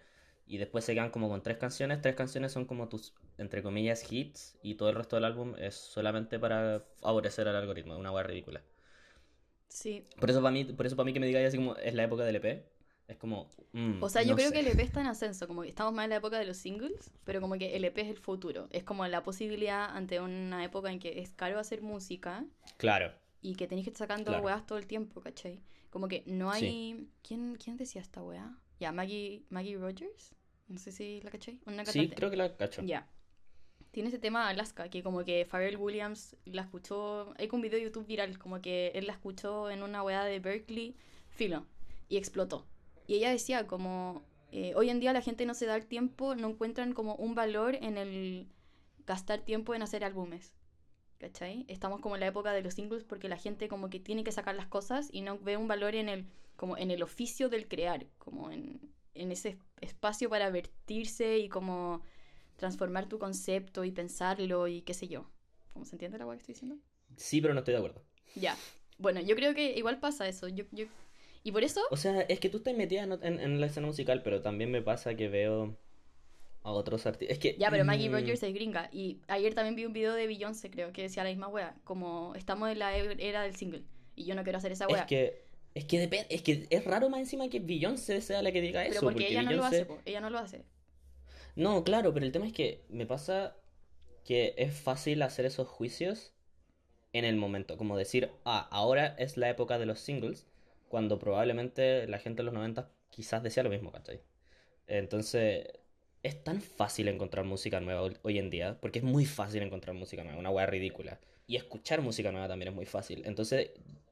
y 0.51 0.59
después 0.59 0.85
se 0.85 0.95
quedan 0.95 1.11
como 1.11 1.29
con 1.29 1.45
tres 1.45 1.59
canciones. 1.59 2.03
Tres 2.03 2.17
canciones 2.17 2.51
son 2.51 2.65
como 2.65 2.89
tus, 2.89 3.15
entre 3.39 3.63
comillas, 3.63 4.11
hits 4.11 4.59
y 4.65 4.75
todo 4.75 4.89
el 4.91 4.97
resto 4.97 5.15
del 5.15 5.25
álbum 5.25 5.55
es 5.57 5.77
solamente 5.77 6.41
para 6.41 6.85
favorecer 7.01 7.47
al 7.47 7.55
algoritmo. 7.55 7.97
Una 7.97 8.11
hueá 8.11 8.25
ridícula. 8.25 8.61
Sí. 9.69 10.05
Por 10.19 10.29
eso 10.29 10.43
para 10.43 10.51
mí, 10.51 10.65
por 10.65 10.87
eso 10.87 10.97
para 10.97 11.05
mí 11.05 11.13
que 11.13 11.21
me 11.21 11.29
digáis 11.29 11.47
así 11.47 11.57
como 11.57 11.77
es 11.77 11.95
la 11.95 12.03
época 12.03 12.25
del 12.25 12.35
EP. 12.35 12.67
Es 13.07 13.17
como. 13.17 13.49
Mm, 13.73 14.03
o 14.03 14.09
sea, 14.09 14.25
yo 14.25 14.35
creo 14.35 14.51
que 14.51 14.59
el 14.59 14.67
EP 14.67 14.81
está 14.81 15.01
en 15.01 15.07
ascenso, 15.07 15.47
como 15.47 15.63
que 15.63 15.69
estamos 15.69 15.95
más 15.95 16.03
en 16.05 16.11
la 16.11 16.17
época 16.17 16.37
de 16.37 16.45
los 16.45 16.57
singles, 16.57 17.13
pero 17.25 17.41
como 17.41 17.57
que 17.57 17.77
el 17.77 17.85
EP 17.85 17.99
es 17.99 18.09
el 18.09 18.19
futuro. 18.19 18.67
Es 18.73 18.83
como 18.83 19.07
la 19.07 19.23
posibilidad 19.23 19.97
ante 19.97 20.19
una 20.19 20.65
época 20.65 20.91
en 20.91 20.99
que 20.99 21.21
es 21.21 21.31
caro 21.31 21.61
hacer 21.61 21.81
música. 21.81 22.45
Claro. 22.77 23.13
Y 23.41 23.55
que 23.55 23.69
tenéis 23.69 23.85
que 23.85 23.91
estar 23.91 24.09
sacando 24.09 24.37
weas 24.41 24.67
todo 24.67 24.79
el 24.79 24.89
tiempo, 24.89 25.21
¿cachai? 25.21 25.61
Como 25.91 26.09
que 26.09 26.25
no 26.27 26.51
hay. 26.51 27.09
¿Quién, 27.23 27.55
¿Quién 27.55 27.77
decía 27.77 28.01
esta 28.01 28.21
wea? 28.21 28.59
Ya, 28.81 28.91
Maggie, 28.91 29.45
Maggie 29.49 29.77
Rogers. 29.77 30.35
No 30.71 30.79
sé 30.79 30.93
si 30.93 31.21
la 31.23 31.31
caché. 31.31 31.59
Una 31.67 31.85
sí, 31.85 32.09
creo 32.11 32.31
que 32.31 32.37
la 32.37 32.57
cacho. 32.57 32.83
Ya. 32.83 33.07
Tiene 33.91 34.09
ese 34.09 34.21
tema 34.21 34.49
Alaska, 34.49 34.89
que 34.89 35.03
como 35.03 35.25
que 35.25 35.45
Pharrell 35.45 35.77
Williams 35.77 36.37
la 36.45 36.63
escuchó. 36.63 37.35
Hay 37.39 37.49
un 37.51 37.61
video 37.61 37.79
de 37.79 37.87
YouTube 37.87 38.07
viral, 38.07 38.39
como 38.39 38.63
que 38.63 38.93
él 38.95 39.09
la 39.09 39.15
escuchó 39.15 39.69
en 39.69 39.83
una 39.83 40.05
weá 40.05 40.25
de 40.25 40.39
Berkeley, 40.39 40.97
filo, 41.29 41.67
y 42.09 42.19
explotó. 42.19 42.67
Y 43.09 43.15
ella 43.15 43.31
decía, 43.31 43.67
como. 43.67 44.23
Eh, 44.53 44.73
hoy 44.77 44.91
en 44.91 45.01
día 45.01 45.13
la 45.13 45.23
gente 45.23 45.45
no 45.45 45.55
se 45.55 45.67
da 45.67 45.77
el 45.77 45.87
tiempo, 45.87 46.37
no 46.37 46.49
encuentran 46.49 46.93
como 46.93 47.17
un 47.17 47.35
valor 47.35 47.75
en 47.75 47.99
el 47.99 48.49
gastar 49.07 49.41
tiempo 49.41 49.75
en 49.75 49.83
hacer 49.83 50.05
álbumes. 50.05 50.55
¿Cachai? 51.19 51.65
Estamos 51.69 52.01
como 52.01 52.15
en 52.15 52.21
la 52.21 52.29
época 52.29 52.53
de 52.53 52.63
los 52.63 52.75
singles 52.75 53.05
porque 53.05 53.29
la 53.29 53.37
gente 53.37 53.69
como 53.69 53.91
que 53.91 54.01
tiene 54.01 54.25
que 54.25 54.33
sacar 54.33 54.55
las 54.55 54.67
cosas 54.67 55.09
y 55.13 55.21
no 55.21 55.39
ve 55.39 55.57
un 55.57 55.69
valor 55.69 55.95
en 55.95 56.09
el, 56.09 56.27
como 56.57 56.79
en 56.79 56.91
el 56.91 57.03
oficio 57.03 57.49
del 57.49 57.69
crear, 57.69 58.07
como 58.19 58.51
en, 58.51 58.81
en 59.15 59.33
ese 59.33 59.59
espacio 59.81 60.29
para 60.29 60.51
vertirse 60.51 61.39
y 61.39 61.49
como 61.49 62.03
transformar 62.57 63.09
tu 63.09 63.19
concepto 63.19 63.85
y 63.85 63.91
pensarlo 63.91 64.69
y 64.69 64.83
qué 64.83 64.95
sé 64.95 65.09
yo. 65.09 65.31
¿Cómo 65.73 65.85
se 65.85 65.95
entiende 65.95 66.19
la 66.19 66.27
que 66.27 66.37
estoy 66.37 66.55
diciendo? 66.55 66.77
Sí, 67.17 67.41
pero 67.41 67.55
no 67.55 67.61
estoy 67.61 67.73
de 67.73 67.79
acuerdo. 67.79 68.05
Ya. 68.35 68.57
Bueno, 68.99 69.21
yo 69.21 69.35
creo 69.35 69.55
que 69.55 69.77
igual 69.77 69.99
pasa 69.99 70.29
eso. 70.29 70.49
Yo, 70.49 70.65
yo... 70.73 70.87
Y 71.43 71.53
por 71.53 71.65
eso... 71.65 71.81
O 71.91 71.97
sea, 71.97 72.21
es 72.23 72.39
que 72.39 72.51
tú 72.51 72.59
estás 72.59 72.77
metida 72.77 73.03
en, 73.03 73.61
la 73.61 73.67
escena 73.67 73.87
musical, 73.87 74.23
pero 74.23 74.43
también 74.43 74.71
me 74.71 74.83
pasa 74.83 75.15
que 75.15 75.29
veo 75.29 75.79
a 76.63 76.71
otros 76.71 77.07
artistas. 77.07 77.35
Es 77.35 77.39
que... 77.39 77.57
Ya, 77.59 77.71
pero 77.71 77.85
Maggie 77.87 78.11
mm, 78.11 78.13
Rogers 78.13 78.43
es 78.43 78.53
gringa. 78.53 78.91
Y 78.93 79.23
ayer 79.27 79.55
también 79.55 79.75
vi 79.75 79.87
un 79.87 79.95
video 79.95 80.13
de 80.13 80.27
Beyoncé, 80.27 80.71
creo, 80.71 80.93
que 80.93 81.03
decía 81.03 81.25
la 81.25 81.31
misma 81.31 81.49
wea. 81.49 81.75
Como 81.85 82.35
estamos 82.35 82.71
en 82.71 82.79
la 82.79 82.97
e-, 82.97 83.17
era 83.27 83.43
del 83.43 83.57
single. 83.57 83.85
Y 84.17 84.25
yo 84.25 84.35
no 84.35 84.43
quiero 84.43 84.59
hacer 84.59 84.73
esa 84.73 84.87
wea. 84.87 85.01
Es 85.01 85.07
que 85.07 85.50
es 85.75 85.85
que 85.85 85.99
depende, 85.99 86.27
es 86.31 86.43
que 86.43 86.67
es 86.71 86.85
raro 86.85 87.09
más 87.09 87.21
encima 87.21 87.49
que 87.49 87.61
Beyoncé 87.61 88.21
sea 88.21 88.43
la 88.43 88.53
que 88.53 88.61
diga 88.61 88.85
eso. 88.85 89.01
Pero 89.01 89.13
porque, 89.13 89.29
ella 89.29 89.43
no 89.43 89.53
lo 89.53 89.65
hace, 89.65 89.87
ella 90.05 90.21
no 90.21 90.31
lo 90.31 90.39
hace. 90.39 90.65
No, 91.57 91.85
claro, 91.85 92.13
pero 92.13 92.27
el 92.27 92.33
tema 92.33 92.47
es 92.47 92.53
que 92.53 92.85
me 92.89 93.07
pasa 93.07 93.57
que 94.25 94.55
es 94.57 94.75
fácil 94.75 95.23
hacer 95.23 95.47
esos 95.47 95.69
juicios 95.69 96.33
en 97.13 97.25
el 97.25 97.37
momento. 97.37 97.77
Como 97.77 97.97
decir, 97.97 98.31
ah, 98.45 98.69
ahora 98.71 99.15
es 99.19 99.37
la 99.37 99.49
época 99.49 99.79
de 99.79 99.87
los 99.87 100.01
singles, 100.01 100.47
cuando 100.89 101.19
probablemente 101.19 102.07
la 102.07 102.19
gente 102.19 102.39
de 102.39 102.45
los 102.45 102.55
90 102.55 102.91
quizás 103.11 103.43
decía 103.43 103.63
lo 103.63 103.71
mismo, 103.71 103.93
¿cachai? 103.93 104.21
Entonces, 104.87 105.67
es 106.23 106.43
tan 106.43 106.61
fácil 106.61 107.09
encontrar 107.09 107.45
música 107.45 107.81
nueva 107.81 108.09
hoy 108.23 108.39
en 108.39 108.51
día, 108.51 108.79
porque 108.81 108.99
es 108.99 109.05
muy 109.05 109.25
fácil 109.25 109.63
encontrar 109.63 109.95
música 109.95 110.25
nueva, 110.25 110.39
una 110.39 110.51
weá 110.51 110.67
ridícula. 110.67 111.21
Y 111.47 111.57
escuchar 111.57 112.01
música 112.03 112.31
nueva 112.31 112.49
también 112.49 112.69
es 112.69 112.75
muy 112.75 112.87
fácil. 112.87 113.23
Entonces, 113.25 113.71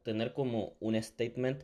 tener 0.09 0.33
como 0.33 0.77
un 0.81 1.01
statement 1.01 1.63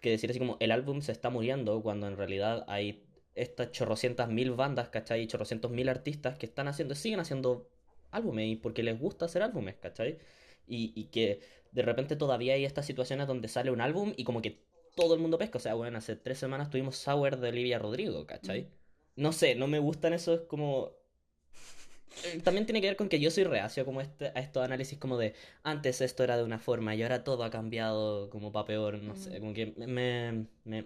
que 0.00 0.10
decir 0.10 0.30
así 0.30 0.38
como 0.38 0.56
el 0.60 0.70
álbum 0.72 1.00
se 1.00 1.12
está 1.12 1.30
muriendo 1.30 1.82
cuando 1.82 2.06
en 2.06 2.16
realidad 2.16 2.64
hay 2.68 3.04
estas 3.34 3.72
chorrocientas 3.72 4.28
mil 4.28 4.52
bandas, 4.52 4.90
¿cachai? 4.90 5.22
Y 5.22 5.26
chorrocientos 5.26 5.70
mil 5.70 5.88
artistas 5.88 6.38
que 6.38 6.46
están 6.46 6.68
haciendo, 6.68 6.94
siguen 6.94 7.20
haciendo 7.20 7.68
álbumes 8.10 8.48
y 8.48 8.56
porque 8.56 8.82
les 8.82 8.98
gusta 8.98 9.24
hacer 9.24 9.42
álbumes, 9.42 9.76
¿cachai? 9.76 10.18
Y, 10.66 10.92
y 10.94 11.04
que 11.04 11.40
de 11.72 11.82
repente 11.82 12.16
todavía 12.16 12.54
hay 12.54 12.64
estas 12.64 12.84
situaciones 12.86 13.26
donde 13.26 13.48
sale 13.48 13.70
un 13.70 13.80
álbum 13.80 14.12
y 14.16 14.24
como 14.24 14.42
que 14.42 14.60
todo 14.94 15.14
el 15.14 15.20
mundo 15.20 15.38
pesca. 15.38 15.58
O 15.58 15.60
sea, 15.60 15.74
bueno, 15.74 15.98
hace 15.98 16.16
tres 16.16 16.38
semanas 16.38 16.70
tuvimos 16.70 16.96
Sour 16.96 17.38
de 17.38 17.48
Olivia 17.48 17.78
Rodrigo, 17.78 18.26
¿cachai? 18.26 18.62
Mm. 18.62 19.22
No 19.22 19.32
sé, 19.32 19.54
no 19.54 19.66
me 19.66 19.78
gustan 19.78 20.12
esos 20.12 20.42
como 20.42 20.92
también 22.42 22.66
tiene 22.66 22.80
que 22.80 22.88
ver 22.88 22.96
con 22.96 23.08
que 23.08 23.20
yo 23.20 23.30
soy 23.30 23.44
reacio 23.44 23.84
como 23.84 24.00
este, 24.00 24.26
a 24.26 24.40
estos 24.40 24.64
análisis 24.64 24.98
como 24.98 25.16
de 25.18 25.34
antes 25.62 26.00
esto 26.00 26.24
era 26.24 26.36
de 26.36 26.44
una 26.44 26.58
forma 26.58 26.94
y 26.94 27.02
ahora 27.02 27.24
todo 27.24 27.44
ha 27.44 27.50
cambiado 27.50 28.30
como 28.30 28.52
para 28.52 28.66
peor, 28.66 29.02
no 29.02 29.16
sé, 29.16 29.38
mm. 29.38 29.40
como 29.40 29.54
que 29.54 29.74
me... 29.76 30.46
me, 30.64 30.82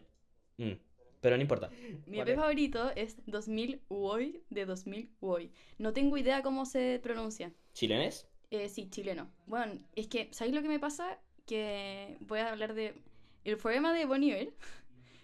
mm. 0.58 0.78
Pero 1.20 1.36
no 1.36 1.42
importa. 1.42 1.70
Mi 2.06 2.18
EP 2.18 2.34
favorito 2.34 2.90
es 2.96 3.16
2000 3.26 3.80
Uoy 3.88 4.42
de 4.50 4.66
2000 4.66 5.08
Uoy. 5.20 5.52
No 5.78 5.92
tengo 5.92 6.18
idea 6.18 6.42
cómo 6.42 6.66
se 6.66 6.98
pronuncia. 7.00 7.52
¿Chilenés? 7.74 8.26
Eh, 8.50 8.68
sí, 8.68 8.90
chileno. 8.90 9.30
Bueno, 9.46 9.78
es 9.94 10.08
que, 10.08 10.28
¿sabéis 10.32 10.56
lo 10.56 10.62
que 10.62 10.68
me 10.68 10.80
pasa? 10.80 11.20
Que 11.46 12.16
voy 12.20 12.40
a 12.40 12.50
hablar 12.50 12.74
de... 12.74 12.94
El 13.44 13.56
poema 13.56 13.92
de 13.92 14.04
Bonnie 14.04 14.52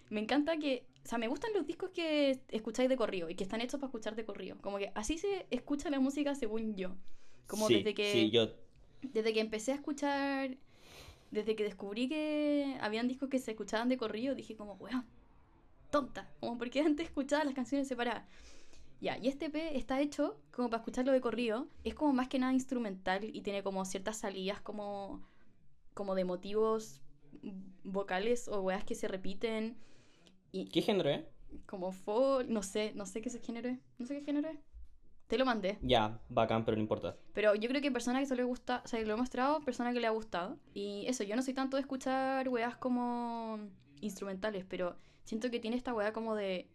Me 0.09 0.21
encanta 0.21 0.57
que 0.57 0.85
sea, 1.09 1.17
me 1.17 1.27
gustan 1.27 1.51
los 1.53 1.65
discos 1.65 1.89
que 1.89 2.39
escucháis 2.49 2.87
de 2.87 2.95
corrido 2.95 3.29
y 3.29 3.35
que 3.35 3.43
están 3.43 3.61
hechos 3.61 3.79
para 3.79 3.87
escuchar 3.89 4.15
de 4.15 4.25
corrido. 4.25 4.57
Como 4.61 4.77
que 4.77 4.91
así 4.95 5.17
se 5.17 5.47
escucha 5.49 5.89
la 5.89 5.99
música 5.99 6.35
según 6.35 6.75
yo. 6.75 6.95
Como 7.47 7.67
desde 7.67 7.93
que. 7.95 8.11
Sí, 8.11 8.29
yo... 8.29 8.49
Desde 9.01 9.33
que 9.33 9.39
empecé 9.39 9.71
a 9.71 9.75
escuchar. 9.75 10.57
Desde 11.31 11.55
que 11.55 11.63
descubrí 11.63 12.07
que 12.07 12.77
habían 12.81 13.07
discos 13.07 13.29
que 13.29 13.39
se 13.39 13.51
escuchaban 13.51 13.89
de 13.89 13.97
corrido, 13.97 14.35
dije 14.35 14.55
como, 14.55 14.73
weón, 14.73 15.05
tonta. 15.89 16.29
Como 16.39 16.57
porque 16.57 16.81
antes 16.81 17.07
escuchaba 17.07 17.43
las 17.43 17.53
canciones 17.53 17.87
separadas. 17.87 18.25
Ya, 19.01 19.17
y 19.17 19.29
este 19.29 19.49
P 19.49 19.77
está 19.77 20.01
hecho 20.01 20.37
como 20.51 20.69
para 20.69 20.81
escucharlo 20.81 21.11
de 21.11 21.21
corrido. 21.21 21.67
Es 21.83 21.95
como 21.95 22.13
más 22.13 22.27
que 22.27 22.37
nada 22.37 22.53
instrumental 22.53 23.23
y 23.23 23.41
tiene 23.41 23.63
como 23.63 23.85
ciertas 23.85 24.17
salidas 24.17 24.61
como, 24.61 25.23
como 25.93 26.15
de 26.15 26.25
motivos 26.25 27.01
vocales 27.83 28.47
o 28.47 28.61
weas 28.61 28.83
que 28.83 28.95
se 28.95 29.07
repiten 29.07 29.77
¿Qué 30.51 30.81
género 30.81 31.09
es? 31.09 31.23
Como 31.65 31.91
folk, 31.91 32.47
no 32.47 32.63
sé, 32.63 32.93
no 32.95 33.05
sé 33.05 33.21
qué 33.21 33.29
género 33.29 33.69
es. 33.69 33.79
No 33.97 34.05
sé 34.05 34.19
qué 34.19 34.25
género 34.25 34.49
es. 34.49 34.59
Te 35.27 35.37
lo 35.37 35.45
mandé. 35.45 35.77
Ya, 35.83 36.19
bacán, 36.29 36.65
pero 36.65 36.75
no 36.75 36.81
importa. 36.81 37.15
Pero 37.33 37.53
yo 37.53 37.69
creo 37.69 37.81
que 37.81 37.91
persona 37.91 38.19
que 38.19 38.25
se 38.25 38.35
le 38.35 38.43
gusta, 38.43 38.81
o 38.83 38.87
sea, 38.87 38.99
lo 39.01 39.13
he 39.13 39.17
mostrado, 39.17 39.61
persona 39.61 39.93
que 39.93 39.99
le 39.99 40.07
ha 40.07 40.11
gustado. 40.11 40.57
Y 40.73 41.05
eso, 41.07 41.23
yo 41.23 41.35
no 41.35 41.43
soy 41.43 41.53
tanto 41.53 41.77
de 41.77 41.81
escuchar 41.81 42.49
weas 42.49 42.77
como 42.77 43.59
instrumentales, 44.01 44.65
pero 44.67 44.95
siento 45.25 45.51
que 45.51 45.59
tiene 45.59 45.77
esta 45.77 45.93
wea 45.93 46.13
como 46.13 46.35
de 46.35 46.67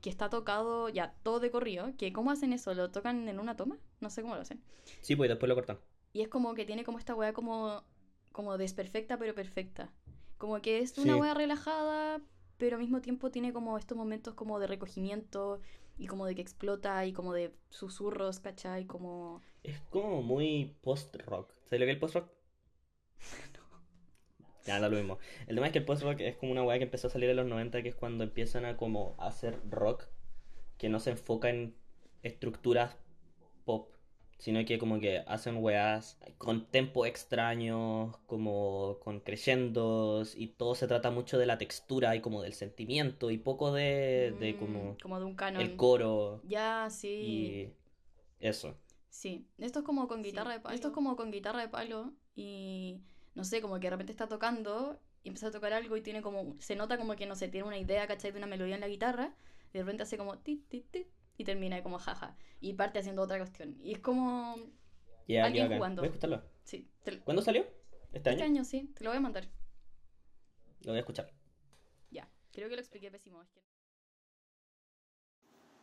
que 0.00 0.10
está 0.10 0.30
tocado 0.30 0.88
ya 0.88 1.14
todo 1.22 1.40
de 1.40 1.50
corrido, 1.50 1.92
que 1.96 2.12
¿cómo 2.12 2.30
hacen 2.30 2.52
eso? 2.52 2.72
¿Lo 2.74 2.90
tocan 2.90 3.28
en 3.28 3.40
una 3.40 3.56
toma? 3.56 3.78
No 4.00 4.10
sé 4.10 4.22
cómo 4.22 4.36
lo 4.36 4.42
hacen. 4.42 4.62
Sí, 5.00 5.16
pues 5.16 5.28
después 5.28 5.48
lo 5.48 5.54
cortan. 5.56 5.78
Y 6.12 6.20
es 6.22 6.28
como 6.28 6.54
que 6.54 6.64
tiene 6.64 6.84
como 6.84 6.98
esta 6.98 7.14
wea 7.14 7.32
como, 7.32 7.82
como 8.30 8.58
desperfecta 8.58 9.16
pero 9.16 9.34
perfecta. 9.34 9.90
Como 10.38 10.60
que 10.60 10.80
es 10.80 10.98
una 10.98 11.16
wea 11.16 11.34
relajada, 11.34 12.20
pero 12.62 12.76
al 12.76 12.80
mismo 12.80 13.00
tiempo 13.00 13.32
tiene 13.32 13.52
como 13.52 13.76
estos 13.76 13.98
momentos 13.98 14.34
como 14.34 14.60
de 14.60 14.68
recogimiento 14.68 15.60
y 15.98 16.06
como 16.06 16.26
de 16.26 16.36
que 16.36 16.42
explota 16.42 17.04
y 17.04 17.12
como 17.12 17.32
de 17.32 17.52
susurros, 17.70 18.38
¿cachai? 18.38 18.84
Como... 18.84 19.42
Es 19.64 19.80
como 19.90 20.22
muy 20.22 20.76
post-rock. 20.80 21.52
¿Sabes 21.64 21.80
lo 21.80 21.86
que 21.86 21.90
es 21.90 21.96
el 21.96 21.98
post-rock? 21.98 22.30
no. 23.58 24.44
Ya, 24.64 24.78
da 24.78 24.88
lo 24.88 24.96
mismo. 24.96 25.18
El 25.48 25.56
tema 25.56 25.66
es 25.66 25.72
que 25.72 25.80
el 25.80 25.84
post-rock 25.84 26.20
es 26.20 26.36
como 26.36 26.52
una 26.52 26.62
weá 26.62 26.78
que 26.78 26.84
empezó 26.84 27.08
a 27.08 27.10
salir 27.10 27.30
en 27.30 27.36
los 27.38 27.46
90, 27.46 27.82
que 27.82 27.88
es 27.88 27.96
cuando 27.96 28.22
empiezan 28.22 28.64
a 28.64 28.76
como 28.76 29.16
hacer 29.18 29.58
rock 29.68 30.04
que 30.78 30.88
no 30.88 31.00
se 31.00 31.10
enfoca 31.10 31.50
en 31.50 31.74
estructuras 32.22 32.96
pop 33.64 33.92
sino 34.42 34.64
que 34.64 34.76
como 34.76 34.98
que 34.98 35.18
hacen 35.28 35.58
weas 35.58 36.18
con 36.36 36.66
tempo 36.66 37.06
extraños, 37.06 38.16
como 38.26 38.98
con 38.98 39.20
crescendos, 39.20 40.34
y 40.34 40.48
todo 40.48 40.74
se 40.74 40.88
trata 40.88 41.12
mucho 41.12 41.38
de 41.38 41.46
la 41.46 41.58
textura 41.58 42.16
y 42.16 42.20
como 42.20 42.42
del 42.42 42.52
sentimiento, 42.52 43.30
y 43.30 43.38
poco 43.38 43.72
de, 43.72 44.34
de 44.40 44.54
mm, 44.54 44.58
como... 44.58 44.96
Como 45.00 45.20
de 45.20 45.26
un 45.26 45.36
canon. 45.36 45.62
El 45.62 45.76
coro. 45.76 46.40
Ya, 46.42 46.88
sí. 46.90 47.08
Y 47.08 47.72
eso. 48.40 48.76
Sí, 49.10 49.46
esto 49.58 49.78
es 49.78 49.84
como 49.84 50.08
con 50.08 50.24
guitarra 50.24 50.54
de 50.54 50.58
palo. 50.58 50.74
Esto 50.74 50.88
es 50.88 50.94
como 50.94 51.14
con 51.14 51.30
guitarra 51.30 51.60
de 51.60 51.68
palo 51.68 52.12
y 52.34 53.00
no 53.36 53.44
sé, 53.44 53.60
como 53.60 53.78
que 53.78 53.86
de 53.86 53.90
repente 53.90 54.10
está 54.10 54.26
tocando 54.26 54.98
y 55.22 55.28
empieza 55.28 55.46
a 55.46 55.52
tocar 55.52 55.72
algo 55.72 55.96
y 55.96 56.00
tiene 56.00 56.20
como, 56.20 56.56
se 56.58 56.74
nota 56.74 56.98
como 56.98 57.14
que 57.14 57.26
no 57.26 57.36
sé, 57.36 57.46
tiene 57.46 57.68
una 57.68 57.78
idea, 57.78 58.08
¿cachai? 58.08 58.32
De 58.32 58.38
una 58.38 58.48
melodía 58.48 58.74
en 58.74 58.80
la 58.80 58.88
guitarra 58.88 59.36
y 59.72 59.78
de 59.78 59.84
repente 59.84 60.02
hace 60.02 60.18
como 60.18 60.36
ti, 60.38 60.64
ti, 60.68 60.84
ti, 60.90 61.06
y 61.42 61.44
termina 61.44 61.82
como 61.82 61.98
jaja. 61.98 62.36
Y 62.60 62.74
parte 62.74 63.00
haciendo 63.00 63.22
otra 63.22 63.38
cuestión. 63.38 63.76
Y 63.82 63.92
es 63.92 63.98
como 63.98 64.56
alguien 65.28 65.74
jugando. 65.74 66.02
Voy 66.02 66.08
a 66.08 66.10
escucharlo. 66.10 66.42
Sí. 66.64 66.88
¿Cuándo 67.24 67.42
salió? 67.42 67.66
¿Este 68.12 68.30
año? 68.30 68.38
Este 68.38 68.44
año, 68.44 68.64
sí. 68.64 68.92
Te 68.94 69.04
lo 69.04 69.10
voy 69.10 69.18
a 69.18 69.20
mandar. 69.20 69.48
Lo 70.82 70.92
voy 70.92 70.96
a 70.96 71.00
escuchar. 71.00 71.30
Ya. 72.10 72.28
Creo 72.52 72.68
que 72.68 72.76
lo 72.76 72.80
expliqué 72.80 73.10
pésimo. 73.10 73.44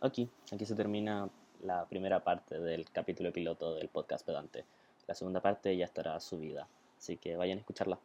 Aquí, 0.02 0.30
aquí 0.52 0.66
se 0.66 0.76
termina 0.76 1.30
la 1.62 1.88
primera 1.90 2.24
parte 2.24 2.60
del 2.60 2.90
capítulo 2.90 3.34
piloto 3.34 3.76
del 3.76 3.90
podcast 3.90 4.26
pedante. 4.26 4.66
La 5.08 5.14
segunda 5.14 5.42
parte 5.42 5.76
ya 5.76 5.86
estará 5.86 6.20
subida. 6.22 6.70
Así 6.98 7.18
que 7.18 7.36
vayan 7.36 7.58
a 7.58 7.62
escucharla. 7.62 8.00